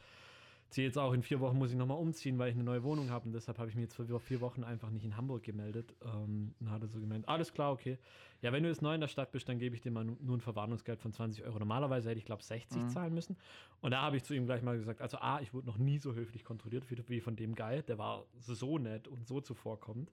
[0.69, 3.09] ziehe jetzt auch in vier Wochen muss ich nochmal umziehen, weil ich eine neue Wohnung
[3.09, 5.93] habe und deshalb habe ich mich jetzt für vier Wochen einfach nicht in Hamburg gemeldet.
[6.03, 7.97] Ähm, und hatte so gemeint, alles klar, okay.
[8.41, 10.37] Ja, wenn du jetzt neu in der Stadt bist, dann gebe ich dir mal nur
[10.37, 11.59] ein Verwarnungsgeld von 20 Euro.
[11.59, 12.89] Normalerweise hätte ich, glaube 60 mhm.
[12.89, 13.37] zahlen müssen.
[13.81, 15.97] Und da habe ich zu ihm gleich mal gesagt, also A, ich wurde noch nie
[15.97, 17.81] so höflich kontrolliert wie von dem Guy.
[17.83, 20.11] Der war so nett und so zuvorkommend.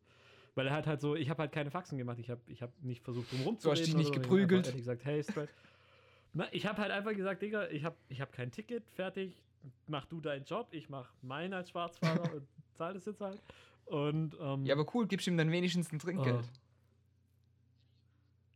[0.54, 2.18] Weil er hat halt so, ich habe halt keine Faxen gemacht.
[2.18, 3.62] Ich habe ich hab nicht versucht, drum rumzureden.
[3.62, 4.20] Du hast dich nicht so.
[4.20, 4.66] geprügelt.
[4.66, 5.24] Ich habe gesagt, hey.
[6.32, 9.42] Na, ich habe halt einfach gesagt, Digga, ich habe ich hab kein Ticket, fertig.
[9.86, 13.40] Mach du deinen Job, ich mach meinen als Schwarzfahrer und zahl das jetzt halt.
[13.86, 16.36] Und, ähm, ja, aber cool, gibst ihm dann wenigstens ein Trinkgeld.
[16.36, 16.48] Uh,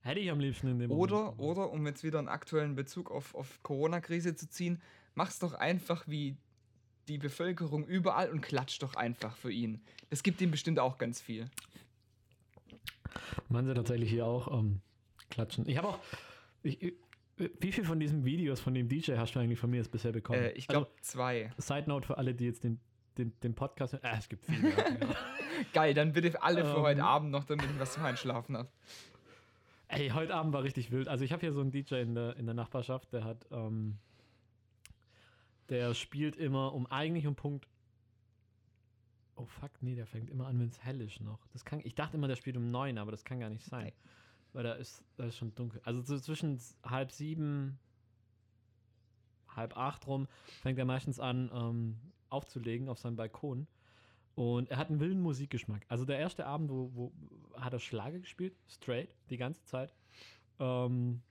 [0.00, 1.40] hätte ich am liebsten in dem Oder, Moment.
[1.40, 4.80] oder, um jetzt wieder einen aktuellen Bezug auf, auf Corona-Krise zu ziehen,
[5.14, 6.36] mach's doch einfach wie
[7.08, 9.80] die Bevölkerung überall und klatsch doch einfach für ihn.
[10.10, 11.50] Das gibt ihm bestimmt auch ganz viel.
[13.48, 14.80] Man sie tatsächlich hier auch ähm,
[15.30, 15.68] klatschen.
[15.68, 15.98] Ich habe auch.
[16.62, 16.94] Ich,
[17.60, 20.12] wie viel von diesen Videos von dem DJ hast du eigentlich von mir jetzt bisher
[20.12, 20.40] bekommen?
[20.40, 21.50] Äh, ich glaube also, zwei.
[21.56, 22.80] Side Note für alle, die jetzt den,
[23.16, 23.94] den, den Podcast.
[23.94, 24.72] Äh, es gibt viele.
[25.72, 28.68] Geil, dann bitte alle für ähm, heute Abend noch, damit ich was zum Einschlafen habe.
[29.88, 31.08] Ey, heute Abend war richtig wild.
[31.08, 33.98] Also ich habe hier so einen DJ in der, in der Nachbarschaft, der hat, ähm,
[35.70, 37.66] der spielt immer um eigentlich um Punkt
[39.38, 41.46] Oh fuck, nee, der fängt immer an, wenn es hell ist noch.
[41.52, 43.92] Das kann, ich dachte immer, der spielt um neun, aber das kann gar nicht sein.
[44.52, 45.80] Weil da ist, da ist schon dunkel.
[45.84, 47.78] Also so zwischen halb sieben
[49.54, 50.26] halb acht rum,
[50.62, 51.98] fängt er meistens an ähm,
[52.30, 53.66] aufzulegen auf seinem Balkon.
[54.34, 55.84] Und er hat einen wilden Musikgeschmack.
[55.88, 57.12] Also der erste Abend, wo, wo
[57.60, 59.92] hat er Schlager gespielt, straight, die ganze Zeit.
[60.60, 61.22] Ähm,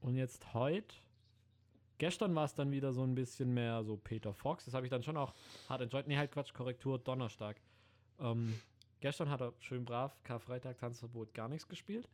[0.00, 0.94] und jetzt heute,
[2.00, 4.64] gestern war es dann wieder so ein bisschen mehr so Peter Fox.
[4.64, 5.34] Das habe ich dann schon auch
[5.68, 6.08] hart enjoyed.
[6.08, 7.60] Nee, halt Quatsch, Korrektur, Donnerstag.
[8.18, 8.58] Ähm,
[9.00, 12.08] gestern hat er schön brav Karfreitag Tanzverbot gar nichts gespielt.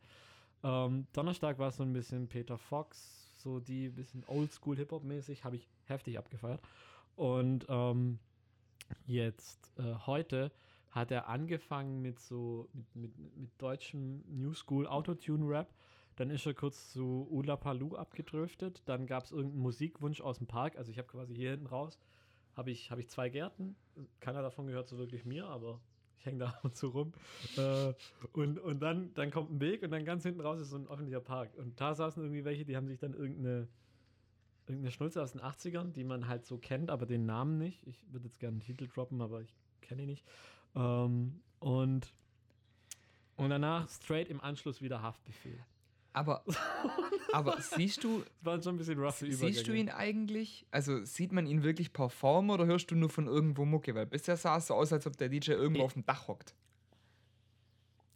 [0.63, 5.45] Ähm, Donnerstag war es so ein bisschen Peter Fox, so die bisschen Oldschool Hip-Hop mäßig,
[5.45, 6.61] habe ich heftig abgefeiert.
[7.15, 8.19] Und ähm,
[9.05, 10.51] jetzt äh, heute
[10.91, 15.73] hat er angefangen mit so mit, mit, mit deutschem New School Autotune Rap.
[16.17, 18.81] Dann ist er kurz zu Ula Palu abgedriftet.
[18.85, 20.77] Dann gab es irgendeinen Musikwunsch aus dem Park.
[20.77, 21.99] Also ich habe quasi hier hinten raus
[22.57, 23.75] habe ich, hab ich zwei Gärten.
[24.19, 25.79] Keiner davon gehört so wirklich mir, aber
[26.17, 27.13] ich hänge da ab und zu rum.
[27.55, 27.93] Äh,
[28.33, 30.87] und und dann, dann kommt ein Weg und dann ganz hinten raus ist so ein
[30.87, 31.55] öffentlicher Park.
[31.55, 33.67] Und da saßen irgendwie welche, die haben sich dann irgendeine,
[34.65, 37.85] irgendeine Schnulze aus den 80ern, die man halt so kennt, aber den Namen nicht.
[37.85, 40.25] Ich würde jetzt gerne einen Titel droppen, aber ich kenne ihn nicht.
[40.75, 42.11] Ähm, und,
[43.35, 45.63] und danach straight im Anschluss wieder Haftbefehl.
[46.17, 46.43] Aber,
[47.33, 49.77] aber siehst du, Das waren schon ein bisschen roughe siehst du Übergänge.
[49.79, 50.65] ihn eigentlich?
[50.71, 53.93] Also sieht man ihn wirklich performen oder hörst du nur von irgendwo Mucke?
[53.95, 56.27] Weil bisher sah es so aus, als ob der DJ irgendwo Ich- auf dem Dach
[56.27, 56.55] hockt.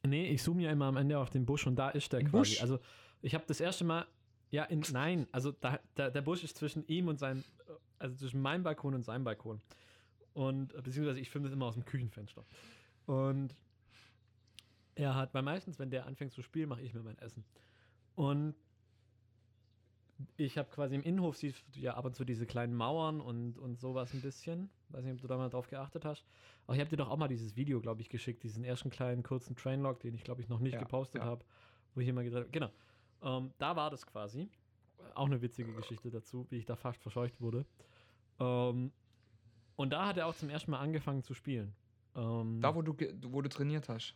[0.04, 2.28] Nee, ich zoome ja immer am Ende auf den Busch und da ist der Im
[2.30, 2.38] quasi.
[2.54, 2.62] Busch?
[2.62, 2.80] Also
[3.22, 4.08] ich habe das erste Mal,
[4.50, 7.44] ja, in, nein, also da, da, der Busch ist zwischen ihm und seinem,
[8.00, 9.62] also zwischen meinem Balkon und seinem Balkon.
[10.34, 12.44] Und beziehungsweise ich filme das immer aus dem Küchenfenster.
[13.06, 13.56] Und
[14.96, 17.44] er hat, weil meistens, wenn der anfängt zu spielen, mache ich mir mein Essen.
[18.16, 18.56] Und
[20.38, 23.58] ich habe quasi im Innenhof siehst du ja ab und zu diese kleinen Mauern und,
[23.58, 24.70] und sowas ein bisschen.
[24.90, 26.26] Weiß nicht, ob du da mal drauf geachtet hast.
[26.66, 29.24] Aber ich habe dir doch auch mal dieses Video, glaube ich, geschickt, diesen ersten kleinen
[29.24, 31.28] kurzen Trainlog, den ich, glaube ich, noch nicht Ja, gepostet ja.
[31.28, 31.44] habe,
[31.96, 32.70] wo ich immer gedreht Genau.
[33.24, 34.50] Ähm, da war das quasi.
[35.16, 37.66] Auch eine witzige Geschichte dazu, wie ich da fast verscheucht wurde.
[38.40, 38.92] Ähm,
[39.76, 41.74] und da hat er auch zum ersten Mal angefangen zu spielen.
[42.16, 44.16] Ähm, Da, wo du, wo du trainiert hast.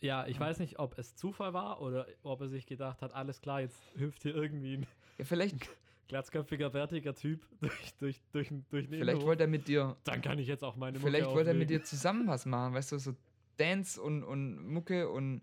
[0.00, 3.40] Ja, ich weiß nicht, ob es Zufall war oder ob er sich gedacht hat, alles
[3.40, 4.86] klar, jetzt hüpft hier irgendwie ein
[5.18, 5.56] Ja, vielleicht
[6.08, 10.38] glatzköpfiger, bärtiger Typ durch, durch, durch, durch den vielleicht wollte er mit dir, Dann kann
[10.38, 12.98] ich jetzt auch meine vielleicht Mucke wollte er mit dir zusammen was machen, weißt du,
[12.98, 13.14] so
[13.56, 15.42] Dance und, und Mucke und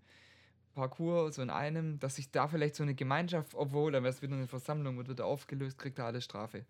[0.74, 4.22] Parkour so in einem, dass sich da vielleicht so eine Gemeinschaft, obwohl, dann wäre es
[4.22, 6.66] wieder eine Versammlung, wird wieder aufgelöst, kriegt er alle Strafe.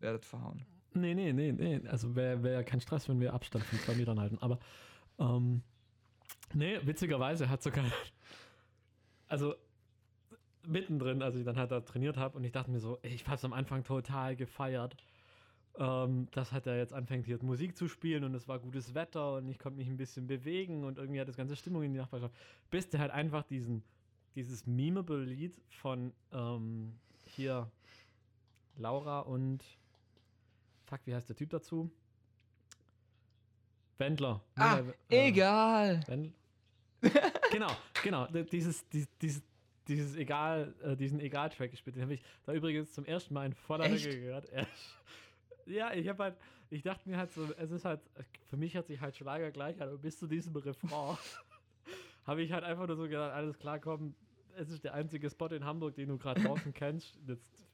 [0.00, 0.64] Werdet verhauen.
[0.94, 1.80] Nee, nee, nee, nee.
[1.88, 4.38] Also wäre wär ja kein Stress, wenn wir Abstand von zwei Metern halten.
[4.40, 4.58] Aber,
[5.18, 5.62] ähm,
[6.54, 7.84] nee, witzigerweise hat sogar,
[9.28, 9.54] also
[10.66, 13.26] mittendrin, als ich dann halt da trainiert habe und ich dachte mir so, ey, ich
[13.26, 14.96] hab's am Anfang total gefeiert,
[15.76, 19.36] ähm, dass halt er jetzt anfängt hier Musik zu spielen und es war gutes Wetter
[19.36, 21.98] und ich konnte mich ein bisschen bewegen und irgendwie hat das ganze Stimmung in die
[21.98, 22.34] Nachbarschaft.
[22.70, 23.82] Bis der halt einfach diesen,
[24.36, 27.70] dieses memeable Lied von ähm, hier
[28.76, 29.64] Laura und
[30.84, 31.90] fuck, wie heißt der Typ dazu?
[33.98, 34.42] Wendler.
[34.56, 36.00] Ah, äh, egal.
[36.06, 36.32] Wendl-
[37.54, 38.26] genau, genau.
[38.26, 39.42] Dieses, dieses,
[39.88, 41.96] dieses, Egal, äh, diesen Egal-Track gespielt.
[41.96, 44.04] Den habe ich da übrigens zum ersten Mal in voller Echt?
[44.04, 44.48] Länge gehört.
[45.66, 46.36] Ja, ich habe halt,
[46.70, 48.00] ich dachte mir halt so, es ist halt,
[48.48, 51.16] für mich hat sich halt Schlager gleich an, bis zu diesem Refrain
[52.26, 54.14] habe ich halt einfach nur so gedacht, alles klar, komm,
[54.56, 57.18] es ist der einzige Spot in Hamburg, den du gerade draußen kennst.
[57.26, 57.64] Jetzt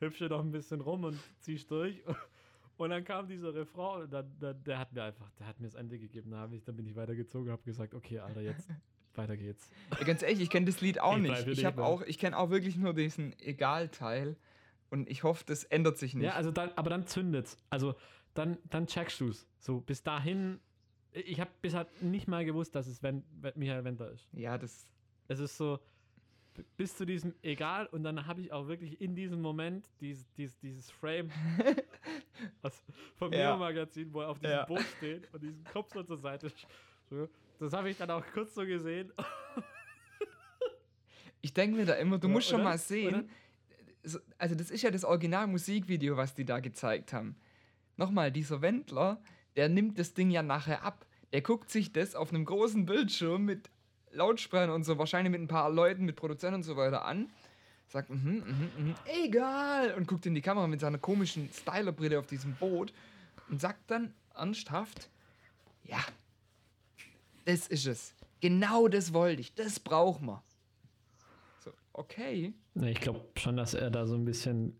[0.00, 2.02] hüpfst du noch ein bisschen rum und ziehst durch.
[2.76, 5.66] Und dann kam dieser Refrain und dann, dann, der hat mir einfach, der hat mir
[5.66, 6.30] das Ende gegeben.
[6.30, 8.68] Da ich, dann bin ich weitergezogen, habe gesagt, okay, Alter, jetzt
[9.16, 9.68] weiter geht's.
[9.98, 11.46] Ja, ganz ehrlich, ich kenne das Lied auch Ich nicht.
[11.48, 11.84] Ich habe ne?
[11.86, 14.36] auch, ich kenne auch wirklich nur diesen Egal-Teil
[14.90, 16.26] und ich hoffe, das ändert sich nicht.
[16.26, 17.56] Ja, also dann, aber dann zündet's.
[17.70, 17.94] Also
[18.34, 19.46] dann, dann checkst du's.
[19.58, 20.60] So, bis dahin,
[21.12, 24.28] ich habe bis halt nicht mal gewusst, dass es Wen, Michael Wendler ist.
[24.32, 24.86] ja, das
[25.26, 25.78] Es ist so,
[26.76, 30.58] bis zu diesem Egal und dann habe ich auch wirklich in diesem Moment dies, dies,
[30.58, 31.30] dieses Frame
[32.62, 32.82] aus,
[33.16, 33.50] vom Ja.
[33.50, 34.64] Neo-Magazin, wo er auf diesem Ja.
[34.64, 36.50] Boot steht und diesen Kopf so zur Seite.
[37.10, 39.12] So, das habe ich dann auch kurz so gesehen.
[41.40, 42.70] Ich denke mir da immer, du Ja, musst schon oder?
[42.70, 43.28] mal sehen.
[44.02, 47.36] so- Also, das ist ja das Original-Musikvideo, was die da gezeigt haben.
[47.96, 49.20] Nochmal, dieser Wendler,
[49.56, 51.04] der nimmt das Ding ja nachher ab.
[51.32, 53.70] Der guckt sich das auf einem großen Bildschirm mit
[54.12, 57.28] Lautsprechern und so, wahrscheinlich mit ein paar Leuten, mit Produzenten und so weiter an.
[57.88, 58.94] Sagt, mhm, mhm, mhm,
[59.24, 59.94] egal.
[59.94, 62.92] Und guckt in die Kamera mit seiner komischen Stylerbrille auf diesem Boot
[63.48, 65.08] und sagt dann ernsthaft,
[65.84, 65.98] ja,
[67.48, 68.14] das ist es.
[68.40, 69.54] Genau das wollte ich.
[69.54, 70.42] Das brauchen wir.
[71.60, 72.52] So, okay.
[72.80, 74.78] Ich glaube schon, dass er da so ein bisschen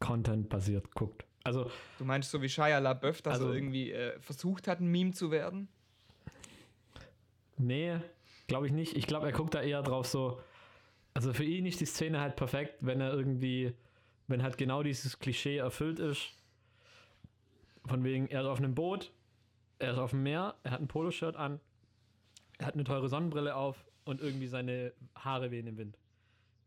[0.00, 1.24] Content-basiert guckt.
[1.44, 4.88] Also, Du meinst so wie Shia LaBeouf, dass Also- er irgendwie äh, versucht hat, ein
[4.88, 5.68] Meme zu werden?
[7.56, 7.98] nee,
[8.46, 8.96] glaube ich nicht.
[8.96, 10.40] Ich glaube, er guckt da eher drauf so.
[11.14, 13.74] Also für ihn ist die Szene halt perfekt, wenn er irgendwie
[14.30, 16.34] wenn halt genau dieses Klischee erfüllt ist,
[17.86, 19.10] von wegen, er ist auf einem Boot,
[19.78, 21.60] er ist auf dem Meer, er hat ein Poloshirt an,
[22.58, 25.98] er hat eine teure Sonnenbrille auf und irgendwie seine Haare wehen im Wind.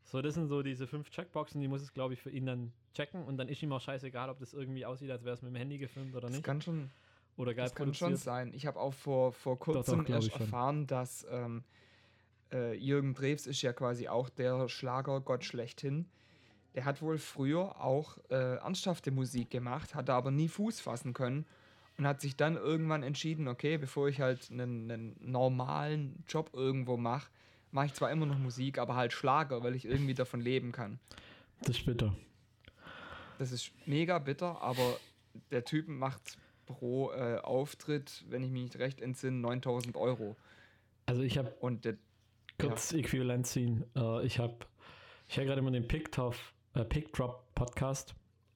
[0.04, 2.74] So, das sind so diese fünf Checkboxen, die muss es, glaube ich, für ihn dann
[2.94, 5.52] checken und dann ist ihm auch scheißegal, ob das irgendwie aussieht, als wäre es mit
[5.52, 6.44] dem Handy gefilmt oder Das nicht.
[6.44, 6.90] kann schon,
[7.38, 8.24] Oder geil das kann schon produziert.
[8.26, 8.54] sein.
[8.54, 10.42] Ich habe auch vor, vor doch, kurzem ich schon.
[10.42, 11.64] erfahren, dass ähm,
[12.52, 16.08] äh, Jürgen Drews ist ja quasi auch der Schlagergott schlechthin.
[16.76, 21.14] Der hat wohl früher auch äh, ernsthafte Musik gemacht, hat da aber nie Fuß fassen
[21.14, 21.46] können
[22.02, 26.98] und hat sich dann irgendwann entschieden, okay, bevor ich halt einen, einen normalen Job irgendwo
[26.98, 27.30] mache,
[27.70, 30.98] mache ich zwar immer noch Musik, aber halt Schlager, weil ich irgendwie davon leben kann.
[31.62, 32.16] Das ist bitter.
[33.38, 34.98] Das ist mega bitter, aber
[35.52, 40.36] der Typ macht pro äh, Auftritt, wenn ich mich nicht recht entsinne, 9000 Euro.
[41.06, 41.98] Also ich habe Und der,
[42.58, 43.86] kurz Äquivalent ziehen.
[43.96, 44.56] Äh, ich habe
[45.28, 46.36] ich höre gerade immer den Pickdrop,
[46.74, 48.16] äh, Pickdrop Podcast.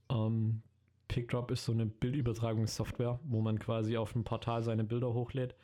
[0.10, 0.63] Ähm,
[1.15, 5.56] Pickdrop ist so eine Bildübertragungssoftware, wo man quasi auf dem Portal seine Bilder hochlädt.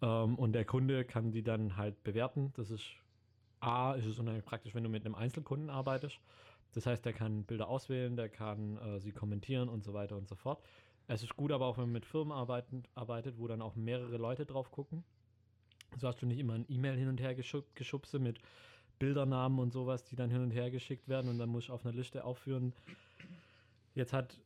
[0.00, 2.52] Ähm, und der Kunde kann die dann halt bewerten.
[2.54, 2.84] Das ist
[3.58, 6.20] A, ist es unheimlich praktisch, wenn du mit einem Einzelkunden arbeitest.
[6.74, 10.28] Das heißt, der kann Bilder auswählen, der kann äh, sie kommentieren und so weiter und
[10.28, 10.62] so fort.
[11.08, 14.16] Es ist gut aber auch, wenn man mit Firmen arbeiten, arbeitet, wo dann auch mehrere
[14.16, 15.02] Leute drauf gucken.
[15.96, 18.38] So hast du nicht immer ein E-Mail hin und her geschub, geschubse mit
[19.00, 21.84] Bildernamen und sowas, die dann hin und her geschickt werden und dann muss ich auf
[21.84, 22.72] einer Liste aufführen.
[23.96, 24.38] Jetzt hat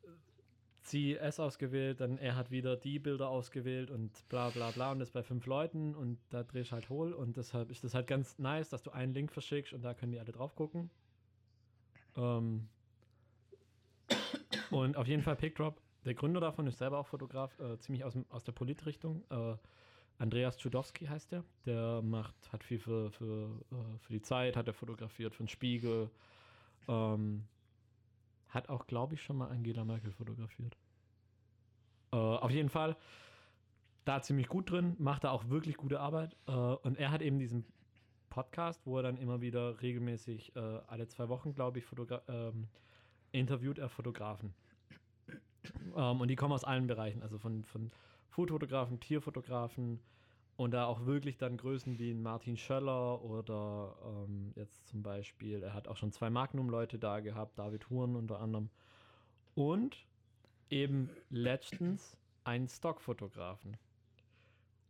[0.86, 4.98] sie es ausgewählt, dann er hat wieder die Bilder ausgewählt und bla bla bla und
[4.98, 8.06] das bei fünf Leuten und da dreh ich halt hohl und deshalb ist das halt
[8.06, 10.90] ganz nice, dass du einen Link verschickst und da können die alle drauf gucken.
[12.16, 12.68] Ähm
[14.70, 15.80] und auf jeden Fall Pickdrop.
[16.04, 19.22] Der Gründer davon ist selber auch Fotograf, äh, ziemlich aus, aus der Politrichtung.
[19.30, 19.56] Äh,
[20.18, 21.44] Andreas Czudowski heißt der.
[21.64, 25.48] Der macht, hat viel für, für, äh, für die Zeit, hat er fotografiert, für den
[25.48, 26.10] Spiegel.
[26.88, 27.44] Ähm,
[28.52, 30.76] hat auch, glaube ich, schon mal Angela Merkel fotografiert.
[32.12, 32.96] Äh, auf jeden Fall
[34.04, 36.36] da ziemlich gut drin, macht da auch wirklich gute Arbeit.
[36.46, 37.64] Äh, und er hat eben diesen
[38.28, 41.86] Podcast, wo er dann immer wieder regelmäßig, äh, alle zwei Wochen, glaube ich,
[42.28, 42.68] ähm,
[43.32, 44.54] interviewt er Fotografen.
[45.96, 47.90] Ähm, und die kommen aus allen Bereichen, also von, von
[48.30, 50.00] Foodfotografen, Tierfotografen
[50.62, 55.62] und da auch wirklich dann Größen wie ein Martin Schöller oder ähm, jetzt zum Beispiel,
[55.62, 58.70] er hat auch schon zwei Magnum-Leute da gehabt, David Huren unter anderem.
[59.54, 60.06] Und
[60.70, 63.76] eben letztens einen Stockfotografen.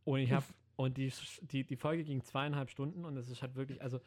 [0.04, 0.44] Und ich habe,
[0.76, 3.98] und die, die, die Folge ging zweieinhalb Stunden und es ist halt wirklich, also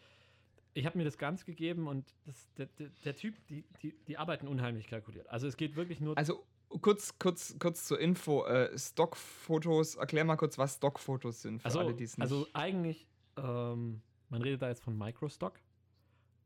[0.75, 4.17] ich habe mir das ganz gegeben und das, der, der, der Typ, die, die, die
[4.17, 5.27] arbeiten unheimlich kalkuliert.
[5.29, 6.15] Also es geht wirklich nur.
[6.15, 6.45] also
[6.81, 11.79] kurz, kurz, kurz zur Info, äh, Stockfotos, erklär mal kurz, was Stockfotos sind für Also,
[11.79, 12.23] alle, die es nicht...
[12.23, 15.59] also eigentlich, ähm, man redet da jetzt von Microstock.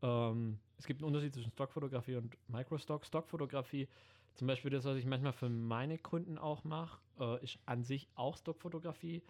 [0.02, 3.06] Ähm, es gibt einen Unterschied zwischen Stockfotografie und Microstock.
[3.06, 3.88] Stockfotografie,
[4.36, 8.08] zum Beispiel das, was ich manchmal für meine Kunden auch mache, äh, ist an sich
[8.16, 9.22] auch Stockfotografie.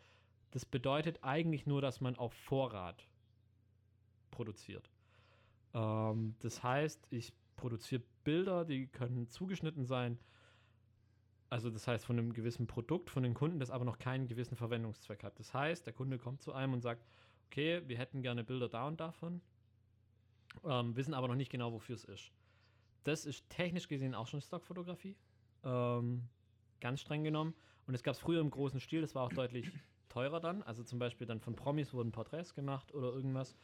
[0.52, 3.08] Das bedeutet eigentlich nur, dass man auf Vorrat
[4.32, 4.90] produziert.
[5.74, 10.20] Ähm, das heißt, ich produziere Bilder, die können zugeschnitten sein.
[11.50, 14.56] Also das heißt von einem gewissen Produkt von den Kunden, das aber noch keinen gewissen
[14.56, 15.40] Verwendungszweck hat.
[15.40, 17.04] Das heißt, der Kunde kommt zu einem und sagt,
[17.48, 19.42] okay, wir hätten gerne Bilder da und davon,
[20.64, 22.32] ähm, wissen aber noch nicht genau, wofür es ist.
[23.04, 25.16] Das ist technisch gesehen auch schon Stockfotografie,
[25.64, 26.30] ähm,
[26.80, 27.56] ganz streng genommen.
[27.88, 29.72] Und es gab es früher im großen Stil, das war auch deutlich
[30.10, 30.62] teurer dann.
[30.64, 33.56] Also zum Beispiel dann von Promis wurden Porträts gemacht oder irgendwas.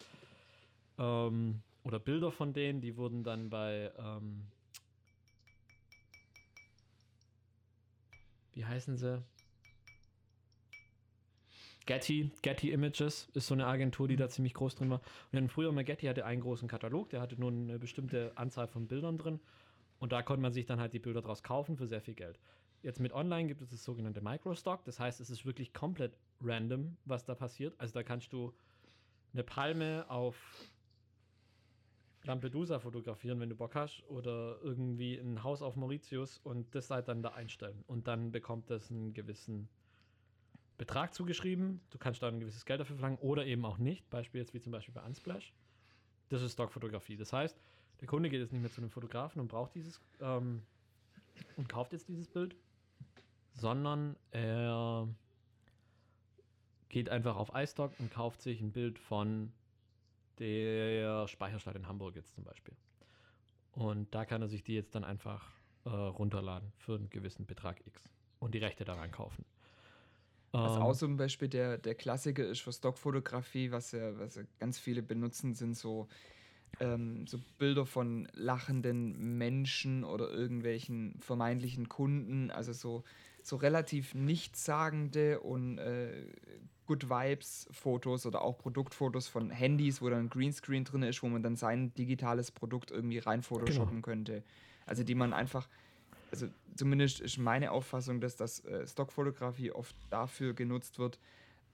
[0.97, 4.47] Ähm, oder Bilder von denen, die wurden dann bei, ähm,
[8.55, 9.21] wie heißen sie?
[11.85, 15.01] Getty, Getty Images ist so eine Agentur, die da ziemlich groß drin war.
[15.31, 18.67] Und dann früher mal Getty hatte einen großen Katalog, der hatte nur eine bestimmte Anzahl
[18.67, 19.39] von Bildern drin.
[19.99, 22.39] Und da konnte man sich dann halt die Bilder draus kaufen für sehr viel Geld.
[22.81, 24.83] Jetzt mit Online gibt es das sogenannte Microstock.
[24.85, 27.75] Das heißt, es ist wirklich komplett random, was da passiert.
[27.77, 28.53] Also da kannst du
[29.33, 30.35] eine Palme auf
[32.25, 37.07] Lampedusa fotografieren, wenn du Bock hast, oder irgendwie ein Haus auf Mauritius und das halt
[37.07, 37.83] dann da einstellen.
[37.87, 39.69] Und dann bekommt das einen gewissen
[40.77, 41.81] Betrag zugeschrieben.
[41.89, 44.09] Du kannst da ein gewisses Geld dafür verlangen oder eben auch nicht.
[44.09, 45.53] Beispiel jetzt wie zum Beispiel bei Unsplash.
[46.29, 47.15] Das ist Stockfotografie.
[47.15, 47.57] Das heißt,
[48.01, 50.63] der Kunde geht jetzt nicht mehr zu einem Fotografen und braucht dieses ähm,
[51.55, 52.55] und kauft jetzt dieses Bild,
[53.53, 55.07] sondern er
[56.89, 59.51] geht einfach auf iStock und kauft sich ein Bild von
[60.39, 62.75] der Speicherstadt in Hamburg jetzt zum Beispiel.
[63.71, 65.51] Und da kann er sich die jetzt dann einfach
[65.85, 69.45] äh, runterladen für einen gewissen Betrag X und die Rechte daran kaufen.
[70.51, 74.43] Was Ähm, auch zum Beispiel der, der Klassiker ist für Stockfotografie, was ja, was ja
[74.59, 76.07] ganz viele benutzen, sind so
[76.79, 83.03] ähm, so Bilder von lachenden Menschen oder irgendwelchen vermeintlichen Kunden, also so,
[83.43, 86.27] so relativ nichtssagende und äh,
[86.85, 91.27] Good Vibes Fotos oder auch Produktfotos von Handys, wo dann ein Greenscreen drin ist, wo
[91.27, 94.05] man dann sein digitales Produkt irgendwie rein photoshoppen genau.
[94.05, 94.43] könnte.
[94.85, 95.67] Also die man einfach,
[96.31, 101.19] also zumindest ist meine Auffassung, dass das äh, Stockfotografie oft dafür genutzt wird,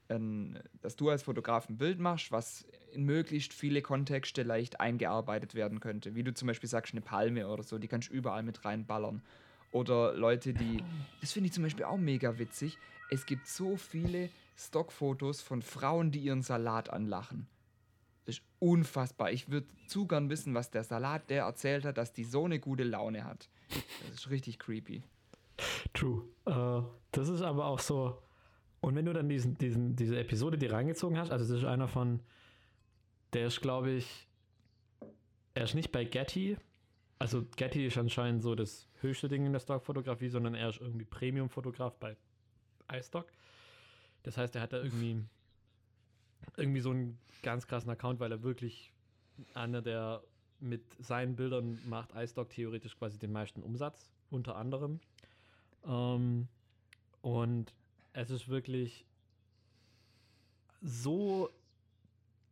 [0.09, 5.55] ähm, dass du als Fotograf ein Bild machst, was in möglichst viele Kontexte leicht eingearbeitet
[5.55, 6.15] werden könnte.
[6.15, 9.21] Wie du zum Beispiel sagst, eine Palme oder so, die kannst du überall mit reinballern.
[9.71, 10.83] Oder Leute, die,
[11.21, 12.77] das finde ich zum Beispiel auch mega witzig,
[13.09, 17.47] es gibt so viele Stockfotos von Frauen, die ihren Salat anlachen.
[18.25, 19.31] Das ist unfassbar.
[19.31, 22.59] Ich würde zu gern wissen, was der Salat, der erzählt hat, dass die so eine
[22.59, 23.49] gute Laune hat.
[24.07, 25.03] Das ist richtig creepy.
[25.93, 26.23] True.
[26.45, 28.21] Uh, das ist aber auch so.
[28.81, 31.87] Und wenn du dann diesen, diesen, diese Episode die reingezogen hast, also das ist einer
[31.87, 32.19] von,
[33.33, 34.27] der ist, glaube ich,
[35.53, 36.57] er ist nicht bei Getty.
[37.21, 41.05] Also Getty ist anscheinend so das höchste Ding in der Stockfotografie, sondern er ist irgendwie
[41.05, 42.17] Premium-Fotograf bei
[42.91, 43.27] iStock.
[44.23, 45.23] Das heißt, er hat da irgendwie,
[46.57, 48.91] irgendwie so einen ganz krassen Account, weil er wirklich
[49.53, 50.23] einer der
[50.59, 54.99] mit seinen Bildern macht iStock theoretisch quasi den meisten Umsatz, unter anderem.
[55.85, 56.47] Ähm,
[57.21, 57.71] und
[58.13, 59.05] es ist wirklich
[60.81, 61.51] so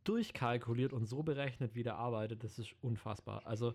[0.03, 3.47] durchkalkuliert und so berechnet, wie der arbeitet, das ist unfassbar.
[3.47, 3.73] Also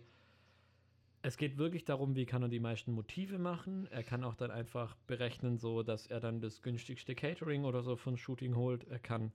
[1.25, 3.89] es geht wirklich darum, wie kann er die meisten Motive machen.
[3.91, 7.97] Er kann auch dann einfach berechnen, so dass er dann das günstigste Catering oder so
[7.97, 8.85] von Shooting holt.
[8.89, 9.33] Er kann,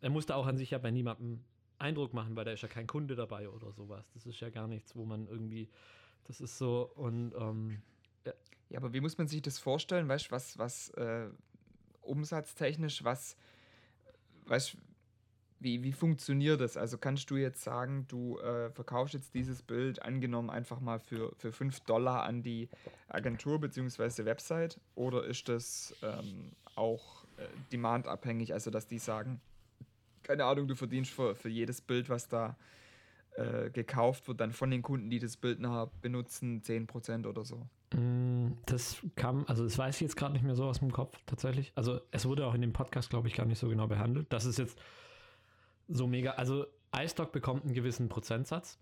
[0.00, 1.44] er muss da auch an sich ja bei niemandem
[1.78, 4.10] Eindruck machen, weil da ist ja kein Kunde dabei oder sowas.
[4.14, 5.68] Das ist ja gar nichts, wo man irgendwie,
[6.24, 7.82] das ist so und ähm,
[8.26, 8.32] ja.
[8.70, 8.78] ja.
[8.80, 10.08] aber wie muss man sich das vorstellen?
[10.08, 11.28] Weißt du, was, was äh,
[12.00, 13.36] umsatztechnisch, was,
[14.46, 14.76] weißt
[15.60, 16.76] wie, wie funktioniert das?
[16.76, 21.32] Also kannst du jetzt sagen, du äh, verkaufst jetzt dieses Bild angenommen einfach mal für,
[21.36, 22.68] für 5 Dollar an die
[23.08, 24.24] Agentur bzw.
[24.24, 29.40] Website oder ist das ähm, auch äh, demandabhängig, also dass die sagen,
[30.22, 32.56] keine Ahnung, du verdienst für, für jedes Bild, was da
[33.36, 37.66] äh, gekauft wird, dann von den Kunden, die das Bild nachher benutzen, 10% oder so?
[37.94, 41.18] Mm, das kam, also das weiß ich jetzt gerade nicht mehr so aus dem Kopf
[41.26, 41.72] tatsächlich.
[41.74, 44.26] Also es wurde auch in dem Podcast, glaube ich, gar nicht so genau behandelt.
[44.30, 44.78] Das ist jetzt
[45.88, 46.32] so mega.
[46.32, 48.78] Also iStock bekommt einen gewissen Prozentsatz.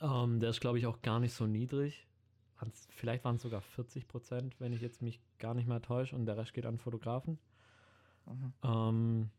[0.00, 2.06] Ähm, der ist, glaube ich, auch gar nicht so niedrig.
[2.90, 6.24] Vielleicht waren es sogar 40 Prozent, wenn ich jetzt mich gar nicht mehr täusche, und
[6.26, 7.38] der Rest geht an Fotografen.
[8.26, 8.52] Mhm.
[8.62, 9.30] Ähm,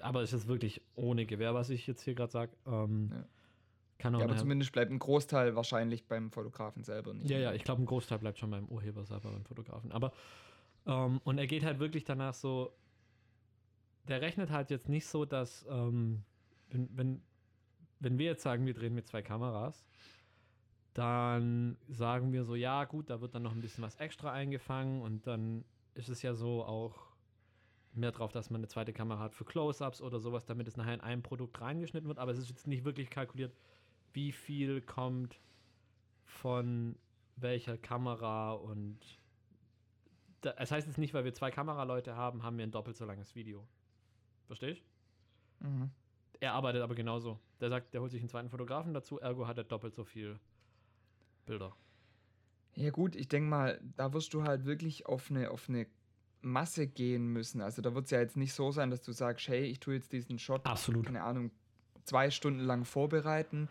[0.00, 2.52] aber es ist wirklich ohne Gewehr, was ich jetzt hier gerade sage.
[2.66, 3.24] Ähm, ja.
[3.98, 7.30] Kann auch ja, aber zumindest bleibt ein Großteil wahrscheinlich beim Fotografen selber nicht.
[7.30, 7.62] Ja, ja, ich
[14.08, 16.24] der rechnet halt jetzt nicht so, dass, ähm,
[16.70, 17.22] wenn, wenn,
[18.00, 19.84] wenn wir jetzt sagen, wir drehen mit zwei Kameras,
[20.94, 25.00] dann sagen wir so, ja, gut, da wird dann noch ein bisschen was extra eingefangen
[25.00, 27.12] und dann ist es ja so auch
[27.94, 30.94] mehr drauf, dass man eine zweite Kamera hat für Close-ups oder sowas, damit es nachher
[30.94, 33.54] in ein Produkt reingeschnitten wird, aber es ist jetzt nicht wirklich kalkuliert,
[34.12, 35.40] wie viel kommt
[36.24, 36.96] von
[37.36, 38.98] welcher Kamera und
[40.56, 43.34] es heißt jetzt nicht, weil wir zwei Kameraleute haben, haben wir ein doppelt so langes
[43.34, 43.66] Video.
[44.52, 44.82] Verstehst
[45.60, 45.66] du?
[45.66, 45.90] Mhm.
[46.38, 47.40] Er arbeitet aber genauso.
[47.58, 50.38] Der sagt, der holt sich einen zweiten Fotografen dazu, ergo hat er doppelt so viel
[51.46, 51.74] Bilder.
[52.74, 55.86] Ja, gut, ich denke mal, da wirst du halt wirklich auf eine, auf eine
[56.42, 57.62] Masse gehen müssen.
[57.62, 59.94] Also da wird es ja jetzt nicht so sein, dass du sagst, hey, ich tue
[59.94, 61.06] jetzt diesen Shot, Absolut.
[61.06, 61.50] keine Ahnung,
[62.04, 63.70] zwei Stunden lang vorbereiten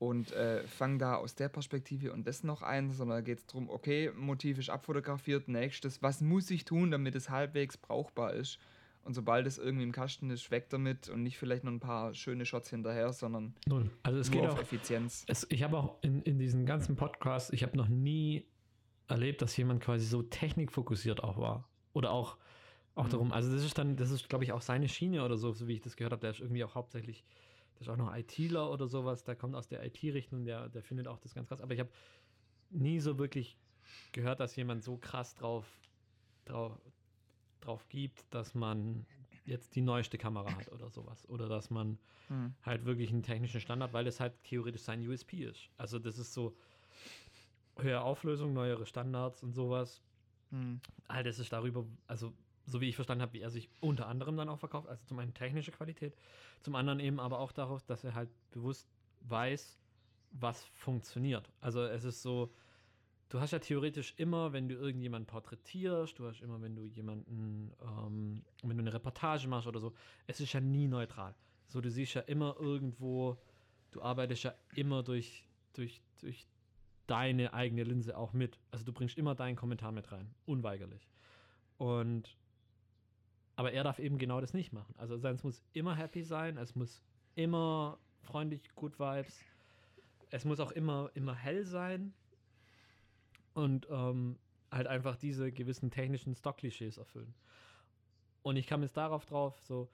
[0.00, 3.46] und äh, fang da aus der Perspektive und das noch ein, sondern da geht es
[3.46, 8.58] darum, okay, Motiv ist abfotografiert, nächstes, was muss ich tun, damit es halbwegs brauchbar ist?
[9.06, 12.12] Und sobald es irgendwie im Kasten ist, weg damit und nicht vielleicht noch ein paar
[12.12, 13.88] schöne Shots hinterher, sondern Null.
[14.02, 15.24] Also es nur geht auf auch, Effizienz.
[15.28, 18.48] Es, ich habe auch in, in diesen ganzen Podcasts, ich habe noch nie
[19.06, 21.68] erlebt, dass jemand quasi so technikfokussiert auch war.
[21.92, 22.36] Oder auch,
[22.96, 23.10] auch mhm.
[23.10, 25.68] darum, also das ist dann, das ist, glaube ich, auch seine Schiene oder so, so
[25.68, 26.22] wie ich das gehört habe.
[26.22, 27.24] Der ist irgendwie auch hauptsächlich,
[27.76, 31.06] der ist auch noch ITler oder sowas, der kommt aus der IT-Richtung, der, der findet
[31.06, 31.60] auch das ganz krass.
[31.60, 31.90] Aber ich habe
[32.70, 33.56] nie so wirklich
[34.10, 35.64] gehört, dass jemand so krass drauf,
[36.44, 36.76] drauf,
[37.66, 39.06] drauf gibt, dass man
[39.44, 41.28] jetzt die neueste Kamera hat oder sowas.
[41.28, 41.98] Oder dass man
[42.28, 42.54] mhm.
[42.62, 45.70] halt wirklich einen technischen Standard, weil es halt theoretisch sein USP ist.
[45.76, 46.56] Also das ist so
[47.78, 50.02] höhere Auflösung, neuere Standards und sowas.
[50.50, 50.80] Mhm.
[51.08, 52.32] All das ist darüber, also
[52.66, 55.18] so wie ich verstanden habe, wie er sich unter anderem dann auch verkauft, also zum
[55.20, 56.16] einen technische Qualität,
[56.62, 58.88] zum anderen eben aber auch darauf, dass er halt bewusst
[59.20, 59.78] weiß,
[60.32, 61.48] was funktioniert.
[61.60, 62.52] Also es ist so,
[63.28, 67.72] du hast ja theoretisch immer, wenn du irgendjemanden porträtierst, du hast immer, wenn du jemanden,
[67.82, 69.94] ähm, wenn du eine Reportage machst oder so,
[70.26, 71.34] es ist ja nie neutral.
[71.68, 73.36] So, du siehst ja immer irgendwo,
[73.90, 76.46] du arbeitest ja immer durch, durch, durch
[77.06, 78.58] deine eigene Linse auch mit.
[78.70, 81.08] Also du bringst immer deinen Kommentar mit rein, unweigerlich.
[81.78, 82.36] Und
[83.56, 84.94] aber er darf eben genau das nicht machen.
[84.98, 87.02] Also es muss immer happy sein, es muss
[87.34, 89.40] immer freundlich, gut Vibes.
[90.30, 92.12] Es muss auch immer, immer hell sein.
[93.56, 94.38] Und ähm,
[94.70, 97.34] halt einfach diese gewissen technischen Stock-Klischees erfüllen.
[98.42, 99.88] Und ich kam jetzt darauf drauf, so,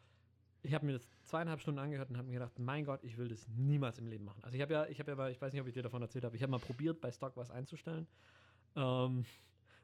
[0.63, 3.29] ich habe mir das zweieinhalb Stunden angehört und habe mir gedacht, mein Gott, ich will
[3.29, 4.43] das niemals im Leben machen.
[4.43, 6.03] Also ich habe ja, ich habe ja, mal, ich weiß nicht, ob ich dir davon
[6.03, 8.09] erzählt habe, ich habe mal probiert, bei Stock was einzustellen.
[8.75, 9.25] Ähm,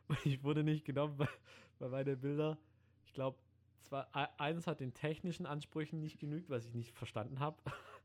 [0.25, 1.29] ich wurde nicht genommen bei,
[1.79, 2.59] bei meinen Bildern.
[3.07, 3.39] Ich glaube,
[4.13, 7.57] eins hat den technischen Ansprüchen nicht genügt, was ich nicht verstanden habe,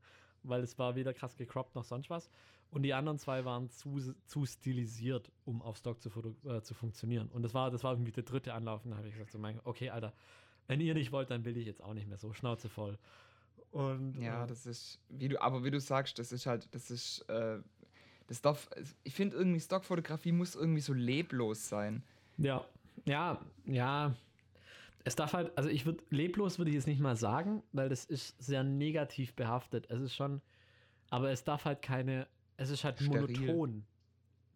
[0.44, 2.30] weil es war weder krass gecroppt noch sonst was.
[2.70, 6.10] Und die anderen zwei waren zu, zu stilisiert, um auf Stock zu,
[6.46, 7.28] äh, zu funktionieren.
[7.28, 8.84] Und das war, das war irgendwie der dritte Anlauf.
[8.84, 10.12] Und da habe ich gesagt, so mein, okay, Alter,
[10.66, 12.32] wenn ihr nicht wollt, dann will ich jetzt auch nicht mehr so.
[12.32, 12.98] Schnauze voll.
[13.70, 16.90] Und, ja, äh, das ist, wie du, aber wie du sagst, das ist halt, das
[16.90, 17.58] ist, äh,
[18.26, 18.68] das darf,
[19.02, 22.02] ich finde irgendwie Stockfotografie muss irgendwie so leblos sein.
[22.38, 22.64] Ja,
[23.04, 24.14] ja, ja.
[25.04, 28.04] Es darf halt, also ich würde, leblos würde ich jetzt nicht mal sagen, weil das
[28.04, 29.86] ist sehr negativ behaftet.
[29.90, 30.40] Es ist schon,
[31.10, 32.26] aber es darf halt keine,
[32.56, 33.20] es ist halt Steril.
[33.20, 33.84] monoton.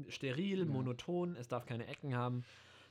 [0.09, 0.65] Steril, ja.
[0.65, 2.45] monoton, es darf keine Ecken haben,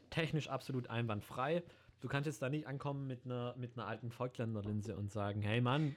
[0.09, 1.63] technisch absolut einwandfrei.
[1.99, 5.61] Du kannst jetzt da nicht ankommen mit einer, mit einer alten Falkländer-Linse und sagen, hey
[5.61, 5.95] Mann,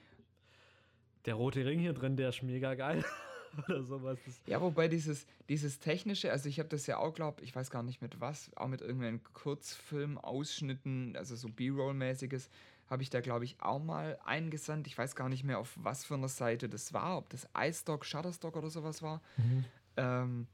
[1.26, 3.04] der rote Ring hier drin, der ist mega geil.
[3.68, 4.18] Oder sowas.
[4.24, 7.70] Das ja, wobei dieses, dieses technische, also ich habe das ja auch, glaube ich, weiß
[7.70, 12.48] gar nicht mit was, auch mit irgendeinen Kurzfilm-Ausschnitten, also so B-Roll-mäßiges,
[12.88, 14.86] habe ich da, glaube ich, auch mal eingesandt.
[14.88, 18.04] Ich weiß gar nicht mehr, auf was für einer Seite das war, ob das iStock,
[18.04, 19.22] Shutterstock oder sowas war.
[19.36, 19.64] Mhm.
[19.96, 20.46] Ähm,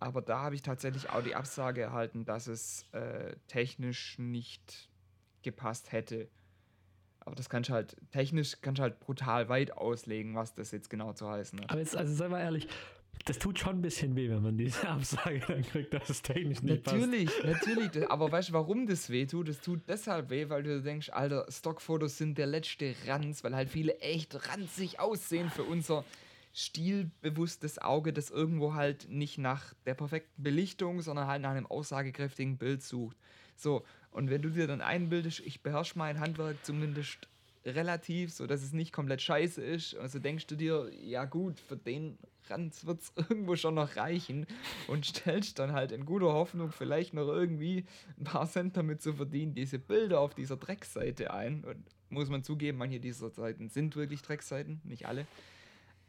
[0.00, 4.90] aber da habe ich tatsächlich auch die Absage erhalten, dass es äh, technisch nicht
[5.42, 6.28] gepasst hätte.
[7.24, 10.90] Aber das kannst du halt, technisch kannst du halt brutal weit auslegen, was das jetzt
[10.90, 11.70] genau zu heißen hat.
[11.70, 12.68] Aber jetzt, also sei mal ehrlich,
[13.24, 16.60] das tut schon ein bisschen weh, wenn man diese Absage dann kriegt, dass es technisch
[16.62, 17.42] nicht natürlich, passt.
[17.46, 18.10] Natürlich, natürlich.
[18.10, 19.48] Aber weißt du, warum das weh tut?
[19.48, 23.70] Das tut deshalb weh, weil du denkst, Alter, Stockfotos sind der letzte Ranz, weil halt
[23.70, 26.04] viele echt ranzig aussehen für unser
[26.52, 32.58] stilbewusstes Auge, das irgendwo halt nicht nach der perfekten Belichtung, sondern halt nach einem aussagekräftigen
[32.58, 33.16] Bild sucht.
[33.56, 33.84] So,
[34.14, 37.28] und wenn du dir dann einbildest, ich beherrsche mein Handwerk zumindest
[37.66, 41.76] relativ, so dass es nicht komplett scheiße ist, also denkst du dir, ja gut, für
[41.76, 42.16] den
[42.48, 44.46] Ranz wird es irgendwo schon noch reichen
[44.86, 47.86] und stellst dann halt in guter Hoffnung vielleicht noch irgendwie
[48.16, 51.64] ein paar Cent damit zu verdienen, diese Bilder auf dieser Dreckseite ein.
[51.64, 55.26] Und muss man zugeben, manche dieser Seiten sind wirklich Dreckseiten, nicht alle.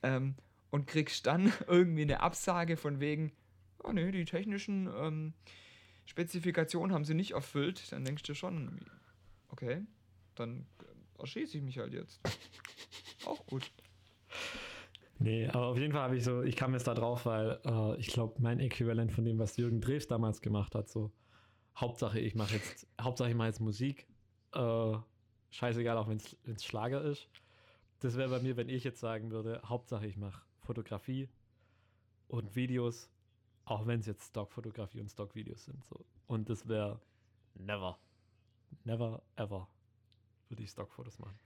[0.03, 0.35] Ähm,
[0.69, 3.31] und kriegst dann irgendwie eine Absage von wegen,
[3.83, 5.33] oh ne, die technischen ähm,
[6.05, 8.79] Spezifikationen haben sie nicht erfüllt, dann denkst du schon,
[9.49, 9.81] okay,
[10.35, 10.65] dann
[11.19, 12.19] erschieße ich mich halt jetzt.
[13.25, 13.71] Auch gut.
[15.17, 17.97] Nee, aber auf jeden Fall habe ich so, ich kam jetzt da drauf, weil äh,
[17.97, 21.11] ich glaube, mein Äquivalent von dem, was Jürgen Drews damals gemacht hat, so
[21.77, 24.07] Hauptsache ich mache jetzt, Hauptsache ich mache jetzt Musik,
[24.53, 24.93] äh,
[25.51, 27.29] scheißegal, auch wenn es Schlager ist.
[27.99, 31.29] Das wäre bei mir, wenn ich jetzt sagen würde, Hauptsache ich mache Fotografie
[32.27, 33.09] und Videos
[33.65, 35.83] auch wenn es jetzt Stockfotografie und Stockvideos sind.
[35.85, 36.05] So.
[36.27, 36.99] Und das wäre
[37.55, 37.97] never,
[38.83, 39.67] never, ever
[40.49, 41.39] würde ich Stockfotos machen.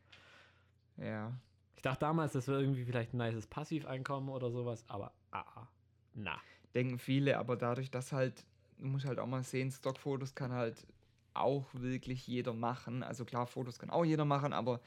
[0.98, 1.34] Ja.
[1.76, 5.68] Ich dachte damals, das wäre irgendwie vielleicht ein nices Passiveinkommen oder sowas, aber ah, ah,
[6.14, 6.40] na.
[6.76, 8.46] Denken viele, aber dadurch, dass halt,
[8.78, 10.86] du musst halt auch mal sehen, Stockfotos kann halt
[11.34, 13.02] auch wirklich jeder machen.
[13.02, 14.82] Also klar, Fotos kann auch jeder machen, aber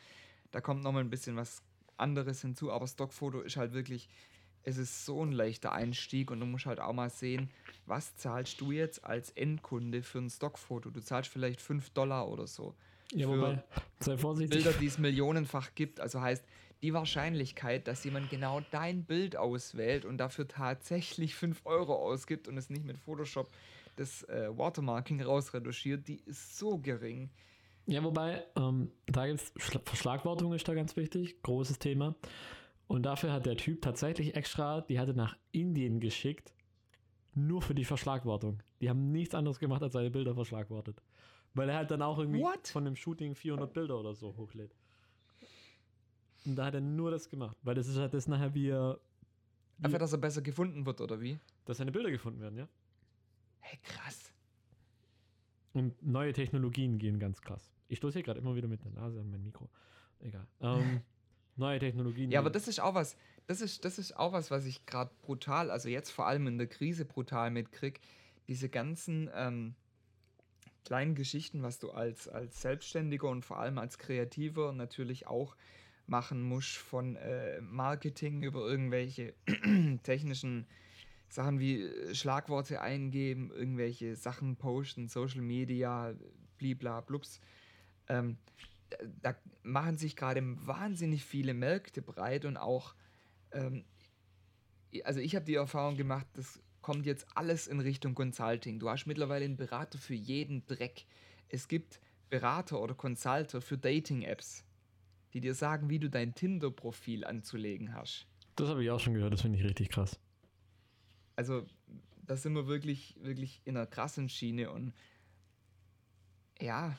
[0.50, 1.62] da kommt nochmal ein bisschen was
[1.96, 2.70] anderes hinzu.
[2.70, 4.08] Aber Stockfoto ist halt wirklich
[4.64, 7.50] es ist so ein leichter Einstieg und du musst halt auch mal sehen,
[7.86, 10.90] was zahlst du jetzt als Endkunde für ein Stockfoto?
[10.90, 12.74] Du zahlst vielleicht 5 Dollar oder so.
[13.12, 13.62] Ja, für wobei,
[14.00, 14.62] sei vorsichtig.
[14.62, 16.00] Bilder, die es millionenfach gibt.
[16.00, 16.44] Also heißt,
[16.82, 22.56] die Wahrscheinlichkeit, dass jemand genau dein Bild auswählt und dafür tatsächlich 5 Euro ausgibt und
[22.56, 23.50] es nicht mit Photoshop
[23.96, 27.30] das äh, Watermarking rausretuschiert, die ist so gering.
[27.86, 29.52] Ja, wobei, ähm, da gibt es
[29.84, 32.14] Verschlagwortung ist da ganz wichtig, großes Thema.
[32.86, 36.54] Und dafür hat der Typ tatsächlich extra, die hatte nach Indien geschickt,
[37.34, 38.62] nur für die Verschlagwortung.
[38.80, 41.02] Die haben nichts anderes gemacht, als seine Bilder verschlagwortet.
[41.54, 42.68] Weil er halt dann auch irgendwie What?
[42.68, 44.74] von dem Shooting 400 Bilder oder so hochlädt.
[46.44, 47.56] Und da hat er nur das gemacht.
[47.62, 48.98] Weil das ist halt das nachher wie er.
[49.78, 51.38] Wie Einfach, dass er besser gefunden wird, oder wie?
[51.64, 52.68] Dass seine Bilder gefunden werden, ja.
[53.60, 54.32] Hey, krass.
[55.72, 57.72] Und neue Technologien gehen ganz krass.
[57.88, 59.70] Ich stoße hier gerade immer wieder mit der Nase an mein Mikro.
[60.20, 60.46] Egal.
[60.60, 61.00] Ähm,
[61.56, 62.30] Neue Technologien.
[62.30, 65.10] Ja, aber das ist auch was, das ist, das ist auch was, was ich gerade
[65.22, 68.00] brutal, also jetzt vor allem in der Krise brutal mitkriege.
[68.48, 69.74] Diese ganzen ähm,
[70.84, 75.56] kleinen Geschichten, was du als, als Selbstständiger und vor allem als Kreativer natürlich auch
[76.06, 79.34] machen musst, von äh, Marketing über irgendwelche
[80.02, 80.66] technischen
[81.28, 86.14] Sachen wie äh, Schlagworte eingeben, irgendwelche Sachen posten, Social Media,
[86.58, 87.40] blibla, blups.
[88.08, 88.36] Ähm,
[89.20, 92.94] da machen sich gerade wahnsinnig viele Märkte breit und auch,
[93.52, 93.84] ähm,
[95.04, 98.78] also ich habe die Erfahrung gemacht, das kommt jetzt alles in Richtung Consulting.
[98.78, 101.06] Du hast mittlerweile einen Berater für jeden Dreck.
[101.48, 104.64] Es gibt Berater oder Consulter für Dating-Apps,
[105.32, 108.26] die dir sagen, wie du dein Tinder-Profil anzulegen hast.
[108.56, 110.18] Das habe ich auch schon gehört, das finde ich richtig krass.
[111.36, 111.66] Also,
[112.26, 114.92] da sind wir wirklich, wirklich in einer krassen Schiene und
[116.60, 116.96] ja,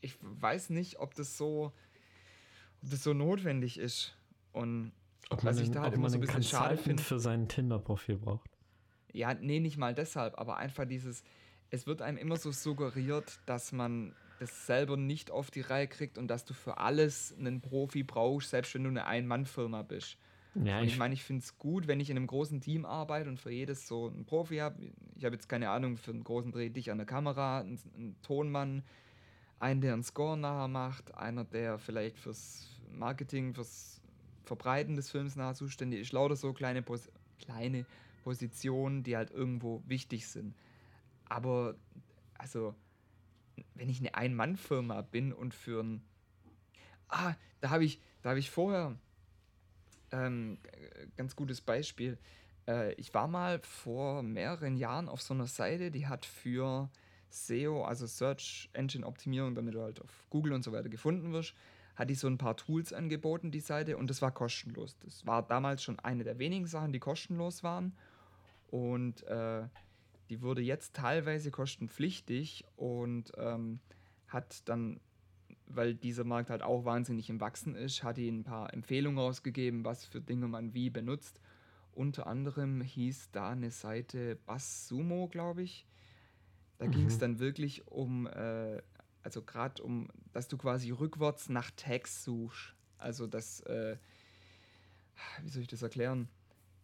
[0.00, 1.72] ich weiß nicht, ob das so,
[2.82, 4.16] ob das so notwendig ist.
[4.52, 4.92] Und
[5.30, 7.02] ob man, was ich da halt immer so ein bisschen schade finde.
[7.02, 8.50] für sein Tinder-Profil braucht.
[9.12, 11.22] Ja, nee, nicht mal deshalb, aber einfach dieses,
[11.70, 16.16] es wird einem immer so suggeriert, dass man das selber nicht auf die Reihe kriegt
[16.18, 20.16] und dass du für alles einen Profi brauchst, selbst wenn du eine Ein-Mann-Firma bist.
[20.54, 23.28] Ja, und ich meine, ich finde es gut, wenn ich in einem großen Team arbeite
[23.28, 24.92] und für jedes so einen Profi habe.
[25.16, 28.16] Ich habe jetzt keine Ahnung, für einen großen Dreh dich an der Kamera, einen, einen
[28.22, 28.82] Tonmann,
[29.60, 34.00] einen, der einen Score nachher macht, einer, der vielleicht fürs Marketing, fürs
[34.44, 36.12] Verbreiten des Films nachher zuständig ist.
[36.12, 37.86] Lauter so kleine, Pos kleine
[38.24, 40.54] Positionen, die halt irgendwo wichtig sind.
[41.28, 41.74] Aber,
[42.34, 42.74] also,
[43.74, 46.02] wenn ich eine Ein-Mann-Firma bin und für ein.
[47.08, 48.96] Ah, da habe ich, hab ich vorher
[50.12, 50.58] ähm,
[51.16, 52.18] ganz gutes Beispiel.
[52.66, 56.90] Äh, ich war mal vor mehreren Jahren auf so einer Seite, die hat für
[57.30, 61.54] SEO, also Search Engine Optimierung, damit du halt auf Google und so weiter gefunden wirst,
[61.96, 64.96] hat die so ein paar Tools angeboten, die Seite, und das war kostenlos.
[65.00, 67.92] Das war damals schon eine der wenigen Sachen, die kostenlos waren.
[68.70, 69.66] Und äh,
[70.30, 73.80] die wurde jetzt teilweise kostenpflichtig und ähm,
[74.28, 75.00] hat dann,
[75.66, 79.84] weil dieser Markt halt auch wahnsinnig im Wachsen ist, hat die ein paar Empfehlungen rausgegeben,
[79.84, 81.40] was für Dinge man wie benutzt.
[81.92, 85.87] Unter anderem hieß da eine Seite Basssumo, glaube ich.
[86.78, 86.90] Da mhm.
[86.92, 88.80] ging es dann wirklich um, äh,
[89.22, 92.74] also gerade um, dass du quasi rückwärts nach Tags suchst.
[92.96, 93.96] Also das, äh,
[95.42, 96.28] wie soll ich das erklären?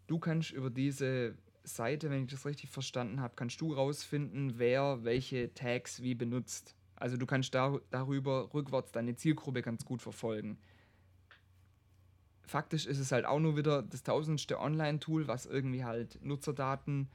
[0.07, 5.03] Du kannst über diese Seite, wenn ich das richtig verstanden habe, kannst du rausfinden, wer
[5.05, 6.75] welche Tags wie benutzt.
[6.97, 10.59] Also du kannst dar darüber rückwärts deine Zielgruppe ganz gut verfolgen.
[12.43, 17.09] Faktisch ist es halt auch nur wieder das tausendste Online-Tool, was irgendwie halt Nutzerdaten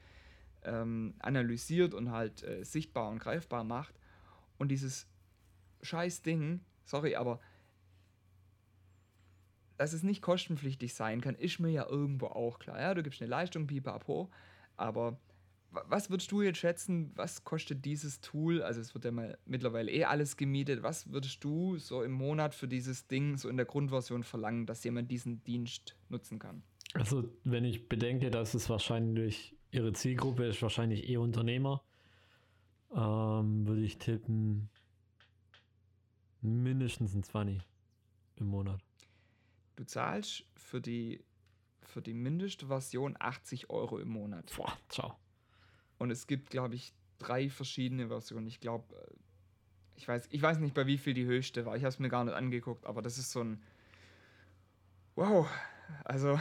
[0.64, 3.95] ähm, analysiert und halt äh, sichtbar und greifbar macht.
[4.57, 5.07] Und dieses
[5.82, 7.39] scheiß Ding, sorry, aber
[9.78, 12.80] dass es nicht kostenpflichtig sein kann, ist mir ja irgendwo auch klar.
[12.80, 14.30] Ja, du gibst eine Leistung, pipapo,
[14.76, 15.18] aber
[15.72, 18.62] was würdest du jetzt schätzen, was kostet dieses Tool?
[18.64, 20.82] Also es wird ja mal mittlerweile eh alles gemietet.
[20.82, 24.84] Was würdest du so im Monat für dieses Ding so in der Grundversion verlangen, dass
[24.84, 26.64] jemand diesen Dienst nutzen kann?
[26.93, 31.84] Also wenn ich bedenke, dass es wahrscheinlich ihre Zielgruppe ist wahrscheinlich eh Unternehmer,
[32.91, 34.70] ähm, würde ich tippen
[36.41, 37.61] mindestens ein 20
[38.38, 38.82] im Monat.
[39.76, 41.24] Du zahlst für die,
[41.82, 44.53] für die Mindestversion 80 Euro im Monat.
[44.55, 45.17] Boah, ciao.
[45.97, 48.47] Und es gibt, glaube ich, drei verschiedene Versionen.
[48.47, 49.15] Ich glaube, äh,
[49.95, 51.76] ich weiß, ich weiß nicht, bei wie viel die höchste war.
[51.76, 53.61] Ich habe es mir gar nicht angeguckt, aber das ist so ein.
[55.15, 55.49] Wow.
[56.05, 56.39] Also,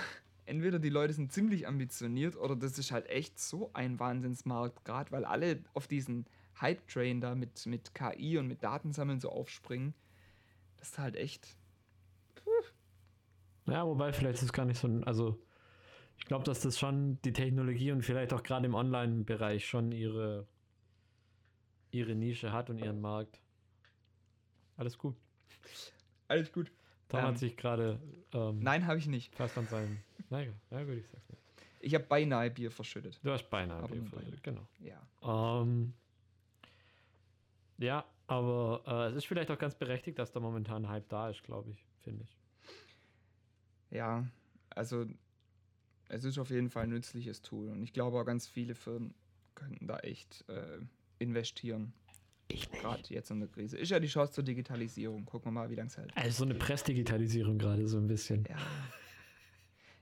[0.48, 5.10] entweder die Leute sind ziemlich ambitioniert oder das ist halt echt so ein Wahnsinnsmarkt, gerade
[5.10, 6.26] weil alle auf diesen
[6.60, 9.94] Hype-Train da mit, mit KI und mit Datensammeln so aufspringen.
[10.78, 11.56] Das ist halt echt
[13.68, 15.38] ja, wobei vielleicht ist es gar nicht so ein, also
[16.16, 20.46] ich glaube, dass das schon die Technologie und vielleicht auch gerade im Online-Bereich schon ihre,
[21.90, 23.40] ihre Nische hat und ihren Markt.
[24.76, 25.16] Alles gut.
[26.28, 26.72] Alles gut.
[27.08, 28.00] Tom ähm, hat sich gerade.
[28.32, 29.34] Ähm, nein, habe ich nicht.
[29.34, 29.98] Fast an seinem.
[30.30, 31.42] Nein, ja, gut, ich sag's nicht.
[31.80, 33.20] Ich habe beinahe Bier verschüttet.
[33.22, 34.66] Du hast beinahe aber Bier verschüttet, genau.
[34.80, 35.62] Ja.
[35.62, 35.94] Ähm,
[37.78, 41.42] ja, aber äh, es ist vielleicht auch ganz berechtigt, dass da momentan Hype da ist,
[41.44, 42.36] glaube ich, finde ich.
[43.90, 44.26] Ja,
[44.70, 45.06] also
[46.08, 49.14] es ist auf jeden Fall ein nützliches Tool und ich glaube auch ganz viele Firmen
[49.54, 50.78] könnten da echt äh,
[51.18, 51.92] investieren.
[52.48, 52.82] Ich nicht.
[52.82, 53.76] Gerade jetzt in der Krise.
[53.76, 55.26] Ist ja die Chance zur Digitalisierung.
[55.26, 56.16] Gucken wir mal, wie lange es hält.
[56.16, 58.44] Also so eine Pressdigitalisierung gerade so ein bisschen.
[58.48, 58.56] Ja.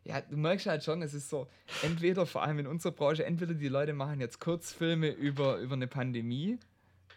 [0.07, 1.49] Ja, du merkst halt schon, es ist so,
[1.83, 5.89] entweder, vor allem in unserer Branche, entweder die Leute machen jetzt Kurzfilme über, über eine
[5.89, 6.59] Pandemie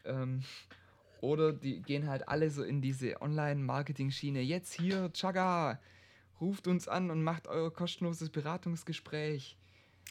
[0.05, 0.41] ähm,
[1.21, 4.41] oder die gehen halt alle so in diese Online-Marketing-Schiene.
[4.41, 5.79] Jetzt hier, Chaga,
[6.41, 9.55] ruft uns an und macht euer kostenloses Beratungsgespräch.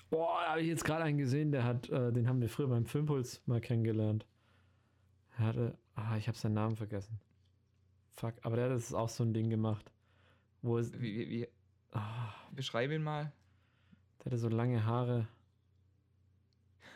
[0.09, 2.69] Boah, da habe ich jetzt gerade einen gesehen, der hat, äh, den haben wir früher
[2.69, 4.25] beim Filmpuls mal kennengelernt.
[5.37, 7.19] Er hatte, ah, ich habe seinen Namen vergessen.
[8.13, 9.91] Fuck, aber der hat das auch so ein Ding gemacht.
[10.63, 10.93] Wo es.
[10.93, 11.49] Wie, wie, wie,
[11.93, 13.33] Ah, beschreibe ihn mal.
[14.19, 15.27] der hatte so lange Haare.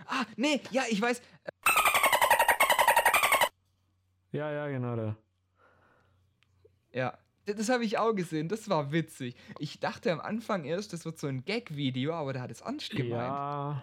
[0.06, 1.22] Ah, nee, ja, ich weiß.
[4.32, 5.16] Ja, ja, genau der.
[6.92, 8.48] Ja, das habe ich auch gesehen.
[8.48, 9.36] Das war witzig.
[9.58, 12.90] Ich dachte am Anfang erst, das wird so ein Gag-Video, aber der hat es ernst
[12.90, 13.12] gemeint.
[13.12, 13.82] Ja,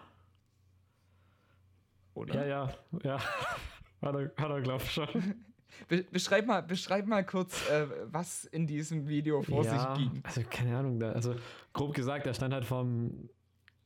[2.14, 2.46] Oder?
[2.46, 3.20] ja, ja, ja.
[4.02, 5.08] Hat er, hat er glaubt schon.
[5.88, 10.24] Be beschreib, mal, beschreib mal kurz, äh, was in diesem Video vor ja, sich ging.
[10.24, 11.36] Also keine Ahnung, da, also
[11.74, 13.30] grob gesagt, er stand halt vorm,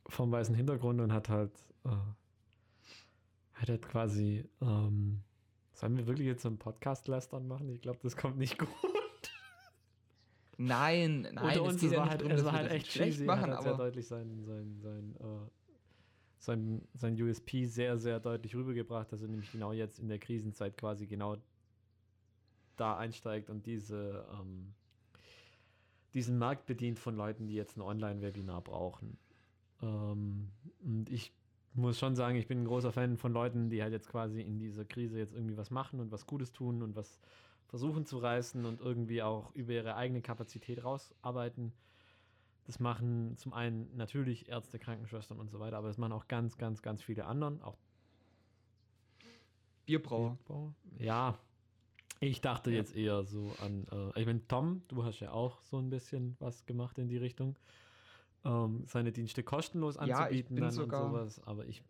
[0.08, 1.52] vorm weißen Hintergrund und hat halt,
[1.86, 1.90] äh,
[3.54, 5.22] hat halt quasi, ähm,
[5.74, 7.70] sollen wir wirklich jetzt so einen Podcast lästern machen?
[7.70, 8.70] Ich glaube, das kommt nicht gut.
[10.58, 12.92] Nein, nein, Unter es uns, es ja war nicht halt, drum, es war halt echt
[12.92, 15.50] schlecht cheesy, machen, er hat sehr aber deutlich sein, sein, sein, äh,
[16.38, 20.78] sein, sein USP sehr, sehr deutlich rübergebracht, dass er nämlich genau jetzt in der Krisenzeit
[20.78, 21.38] quasi genau
[22.76, 24.74] da einsteigt und diese, ähm,
[26.14, 29.18] diesen Markt bedient von Leuten, die jetzt ein Online-Webinar brauchen.
[29.82, 30.50] Ähm,
[30.84, 31.34] und ich
[31.74, 34.60] muss schon sagen, ich bin ein großer Fan von Leuten, die halt jetzt quasi in
[34.60, 37.20] dieser Krise jetzt irgendwie was machen und was Gutes tun und was
[37.68, 41.74] versuchen zu reißen und irgendwie auch über ihre eigene Kapazität rausarbeiten.
[42.66, 46.58] Das machen zum einen natürlich Ärzte, Krankenschwestern und so weiter, aber das machen auch ganz,
[46.58, 47.78] ganz, ganz viele anderen, auch
[49.86, 50.38] Bierbrauer.
[50.46, 50.74] Bierbrauer.
[51.00, 51.38] Ja,
[52.24, 52.78] ich dachte Ja.
[52.78, 56.36] jetzt eher so an, äh, ich meine, Tom, du hast ja auch so ein bisschen
[56.40, 57.58] was gemacht in die Richtung,
[58.46, 61.84] ähm, seine Dienste kostenlos Ja, anzubieten bin dann und sowas, aber ich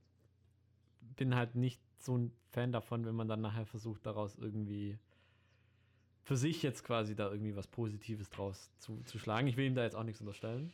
[1.17, 4.97] bin halt nicht so ein Fan davon, wenn man dann nachher versucht, daraus irgendwie
[6.23, 9.47] für sich jetzt quasi da irgendwie was Positives draus zu, zu schlagen.
[9.47, 10.73] Ich will ihm da jetzt auch nichts unterstellen.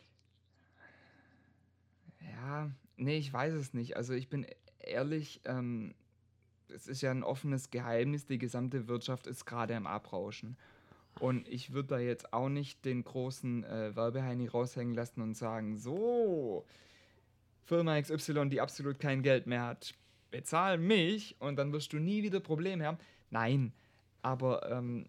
[2.20, 3.96] Ja, nee, ich weiß es nicht.
[3.96, 4.46] Also ich bin
[4.78, 5.94] ehrlich, ähm,
[6.70, 10.56] es ist ja ein offenes Geheimnis, die gesamte Wirtschaft ist gerade am Abrauschen.
[11.18, 15.76] Und ich würde da jetzt auch nicht den großen äh, Werbeheini raushängen lassen und sagen,
[15.76, 16.64] so,
[17.64, 19.94] Firma XY, die absolut kein Geld mehr hat,
[20.30, 22.98] bezahl mich und dann wirst du nie wieder Probleme haben.
[23.30, 23.72] Nein,
[24.22, 25.06] aber ähm,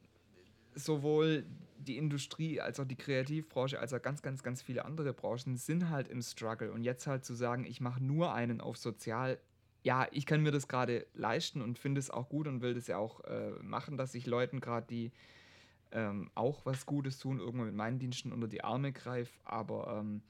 [0.76, 1.46] sowohl
[1.78, 5.90] die Industrie als auch die Kreativbranche, als auch ganz, ganz, ganz viele andere Branchen sind
[5.90, 6.72] halt im Struggle.
[6.72, 9.40] Und jetzt halt zu sagen, ich mache nur einen auf sozial,
[9.84, 12.88] ja, ich kann mir das gerade leisten und finde es auch gut und will das
[12.88, 15.12] ja auch äh, machen, dass ich Leuten gerade, die
[15.92, 19.32] ähm, auch was Gutes tun, irgendwo mit meinen Diensten unter die Arme greife.
[19.44, 20.22] Aber ähm,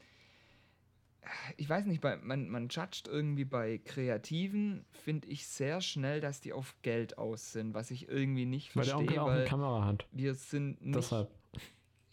[1.57, 6.41] ich weiß nicht, bei, man, man judgt irgendwie bei Kreativen, finde ich sehr schnell, dass
[6.41, 9.39] die auf Geld aus sind, was ich irgendwie nicht Weil der verstehe, Onkel auch eine
[9.41, 10.07] weil Kamera hat.
[10.11, 11.29] wir sind nicht Deshalb.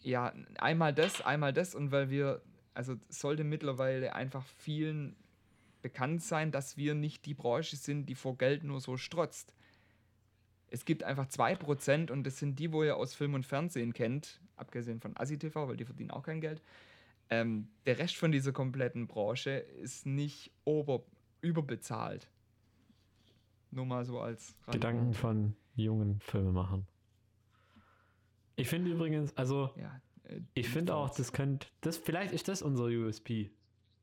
[0.01, 2.41] ja, einmal das, einmal das und weil wir,
[2.73, 5.15] also sollte mittlerweile einfach vielen
[5.81, 9.53] bekannt sein, dass wir nicht die Branche sind, die vor Geld nur so strotzt.
[10.71, 14.39] Es gibt einfach 2% und das sind die, wo ihr aus Film und Fernsehen kennt,
[14.55, 16.61] abgesehen von ASI-TV, weil die verdienen auch kein Geld.
[17.31, 21.03] Ähm, der Rest von dieser kompletten Branche ist nicht ober
[21.41, 22.29] überbezahlt.
[23.71, 24.77] Nur mal so als Randnote.
[24.77, 26.87] Gedanken von jungen Filmemachern.
[28.55, 32.61] Ich finde übrigens, also Ja, äh, ich finde auch, das könnte, das, vielleicht ist das
[32.61, 33.51] unser USP.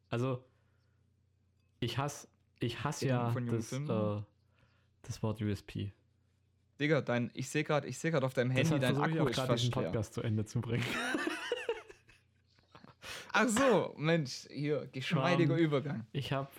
[0.09, 0.45] Also,
[1.81, 2.29] ich hasse,
[2.61, 4.23] ich hasse ja das, äh,
[5.03, 5.93] das Wort USP.
[6.81, 9.31] Digga, dein, ich sehe gerade seh grad auf deinem Handy, Deshalb dein ich Akku auch
[9.31, 9.85] ist fast diesen leer.
[9.85, 10.85] Podcast zu Ende zu bringen.
[13.33, 16.07] Ach so, Mensch, hier, geschmeidiger Ähm, Übergang.
[16.13, 16.51] Ich habe,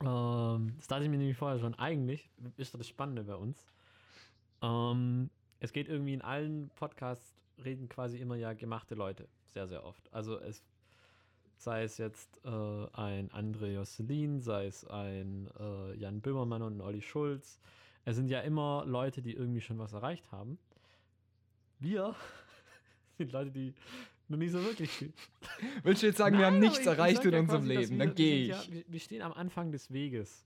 [0.00, 3.64] ähm, das dachte ich mir nämlich vorher schon, eigentlich ist das Spannende bei uns.
[4.60, 5.30] Ähm,
[5.60, 10.12] es geht irgendwie in allen Podcasts, reden quasi immer ja gemachte Leute, sehr, sehr oft.
[10.12, 10.62] Also es
[11.62, 16.80] sei es jetzt äh, ein André Josselin, sei es ein äh, Jan Böhmermann und ein
[16.80, 17.58] Olli Schulz.
[18.04, 20.58] Es sind ja immer Leute, die irgendwie schon was erreicht haben.
[21.78, 22.14] Wir
[23.18, 23.74] sind Leute, die
[24.28, 25.12] noch nicht so wirklich viel
[25.82, 27.74] Willst du jetzt sagen, wir haben Nein, nichts ich- ich erreicht in ja unserem quasi,
[27.78, 27.90] Leben?
[27.98, 28.48] wir- Dann gehe ich.
[28.48, 30.44] Ja, wir, wir stehen am Anfang des Weges.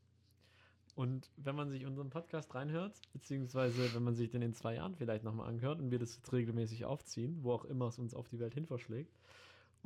[0.94, 4.94] Und wenn man sich unseren Podcast reinhört, beziehungsweise wenn man sich den in zwei Jahren
[4.96, 8.28] vielleicht nochmal anhört und wir das jetzt regelmäßig aufziehen, wo auch immer es uns auf
[8.28, 9.14] die Welt hin verschlägt,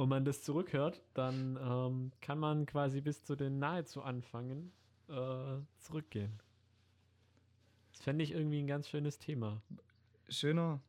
[0.01, 4.73] und man das zurückhört, dann ähm, kann man quasi bis zu den nahezu Anfangen
[5.09, 6.41] äh, zurückgehen.
[7.93, 9.61] Das fände ich irgendwie ein ganz schönes Thema.
[10.31, 10.81] Schöner,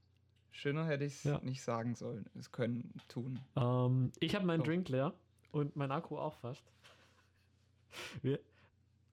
[0.52, 1.40] schöner hätte ich es Ja.
[1.44, 2.26] nicht sagen sollen.
[2.40, 3.40] Es können, tun.
[3.58, 4.66] Ähm, ich habe meinen So.
[4.68, 5.14] Drink leer
[5.52, 6.64] und mein Akku auch fast.
[8.22, 8.40] Wir,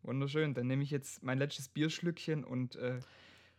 [0.05, 0.55] Wunderschön.
[0.55, 3.01] Dann nehme ich jetzt mein letztes Bierschlückchen und äh,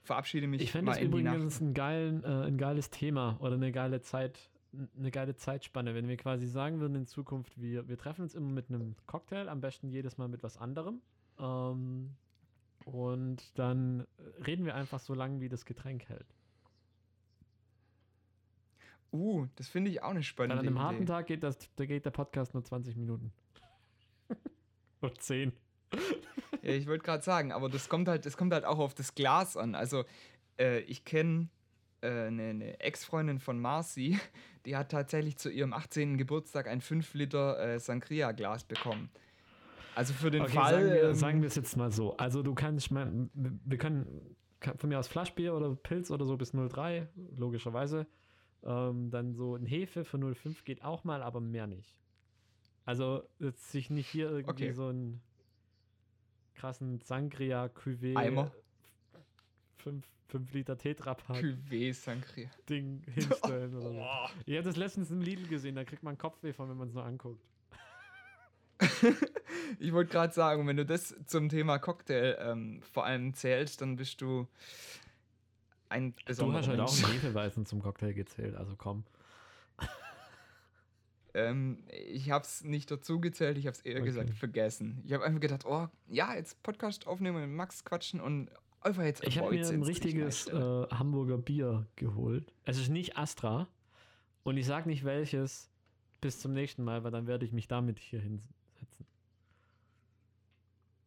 [0.03, 3.99] verabschiede mich Ich fände das übrigens ein, geilen, äh, ein geiles Thema oder eine geile
[3.99, 8.35] Zeit, eine geile Zeitspanne, wenn wir quasi sagen würden in Zukunft, wir, wir treffen uns
[8.35, 11.01] immer mit einem Cocktail, am besten jedes Mal mit was anderem.
[11.39, 12.15] Ähm,
[12.85, 14.05] und dann
[14.45, 16.35] reden wir einfach so lange, wie das Getränk hält.
[19.11, 20.83] Uh, das finde ich auch eine spannende An einem Idee.
[20.83, 23.33] harten Tag geht, das, da geht der Podcast nur 20 Minuten.
[25.01, 25.51] Oder 10.
[26.61, 29.15] Ja, ich wollte gerade sagen, aber das kommt halt, das kommt halt auch auf das
[29.15, 29.73] Glas an.
[29.73, 30.03] Also
[30.59, 31.49] äh, ich kenne
[32.07, 34.17] eine, eine Ex-Freundin von Marcy,
[34.65, 36.17] die hat tatsächlich zu ihrem 18.
[36.17, 39.09] Geburtstag ein 5 Liter äh, Sangria-Glas bekommen.
[39.95, 40.73] Also für den Okay, Fall.
[40.75, 42.15] sagen, wir, ähm, sagen wir es jetzt mal so.
[42.17, 44.35] Also du kannst, mal- wir können
[44.77, 48.07] von mir aus Flaschbier oder Pilz oder so bis 0,3, logischerweise.
[48.63, 51.95] Ähm, dann so ein Hefe für 0,5 geht auch mal, aber mehr nicht.
[52.85, 54.73] Also jetzt sich nicht hier irgendwie Okay.
[54.73, 55.21] so einen
[56.55, 58.51] krassen Sangria Cuvée Eimer.
[59.79, 61.41] 5, 5 Liter Tetrapack.
[62.69, 63.93] Ding hinstellen oder so.
[63.93, 64.29] Boah.
[64.45, 66.93] Ich habe das letztens im Lidl gesehen, da kriegt man Kopfweh von, wenn man es
[66.93, 67.43] nur anguckt.
[69.77, 73.97] Ich wollte gerade sagen, wenn du das zum Thema Cocktail ähm, vor allem zählst, dann
[73.97, 74.47] bist du
[75.89, 79.03] ein Du besonderer hast halt auch einen Hefeweizen zum Cocktail gezählt, also komm.
[81.35, 84.05] Ähm, ich habe es nicht dazu gezählt, ich habe es eher Okay.
[84.05, 85.03] gesagt vergessen.
[85.05, 88.49] Ich habe einfach gedacht, oh, ja, jetzt Podcast aufnehmen mit Max quatschen und
[88.81, 92.53] einfach jetzt Ich habe mir ein richtiges äh, Hamburger Bier geholt.
[92.65, 93.67] Es ist nicht Astra.
[94.43, 95.69] Und ich sage nicht welches
[96.21, 99.05] bis zum nächsten Mal, weil dann werde ich mich damit hier hinsetzen.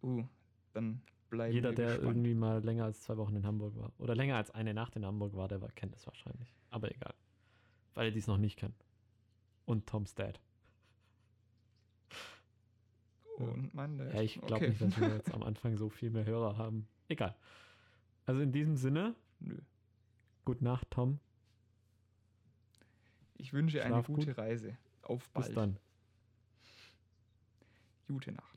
[0.03, 0.25] Uh,
[0.73, 2.09] dann bleiben Jeder, der gespannt.
[2.09, 3.93] irgendwie mal länger als zwei Wochen in Hamburg war.
[3.99, 6.55] Oder länger als eine Nacht in Hamburg war, der war, kennt es wahrscheinlich.
[6.71, 7.15] Aber egal.
[7.95, 8.75] Weil die es noch nicht kennen.
[9.65, 10.41] Und Tom's Dad.
[13.39, 14.15] Und mein Dad.
[14.15, 14.69] Ja, ich glaube okay.
[14.71, 16.89] nicht, dass wir jetzt am Anfang so viel mehr Hörer haben.
[17.09, 17.35] Egal.
[18.27, 19.59] Also in diesem Sinne, Nö.
[20.45, 21.19] gute Nacht, Tom.
[23.35, 24.39] Ich wünsche eine Schlaf gute gut.
[24.39, 24.77] Reise.
[25.03, 25.57] Auf Bis bald.
[25.57, 25.79] dann.
[28.07, 28.52] Gute Nacht.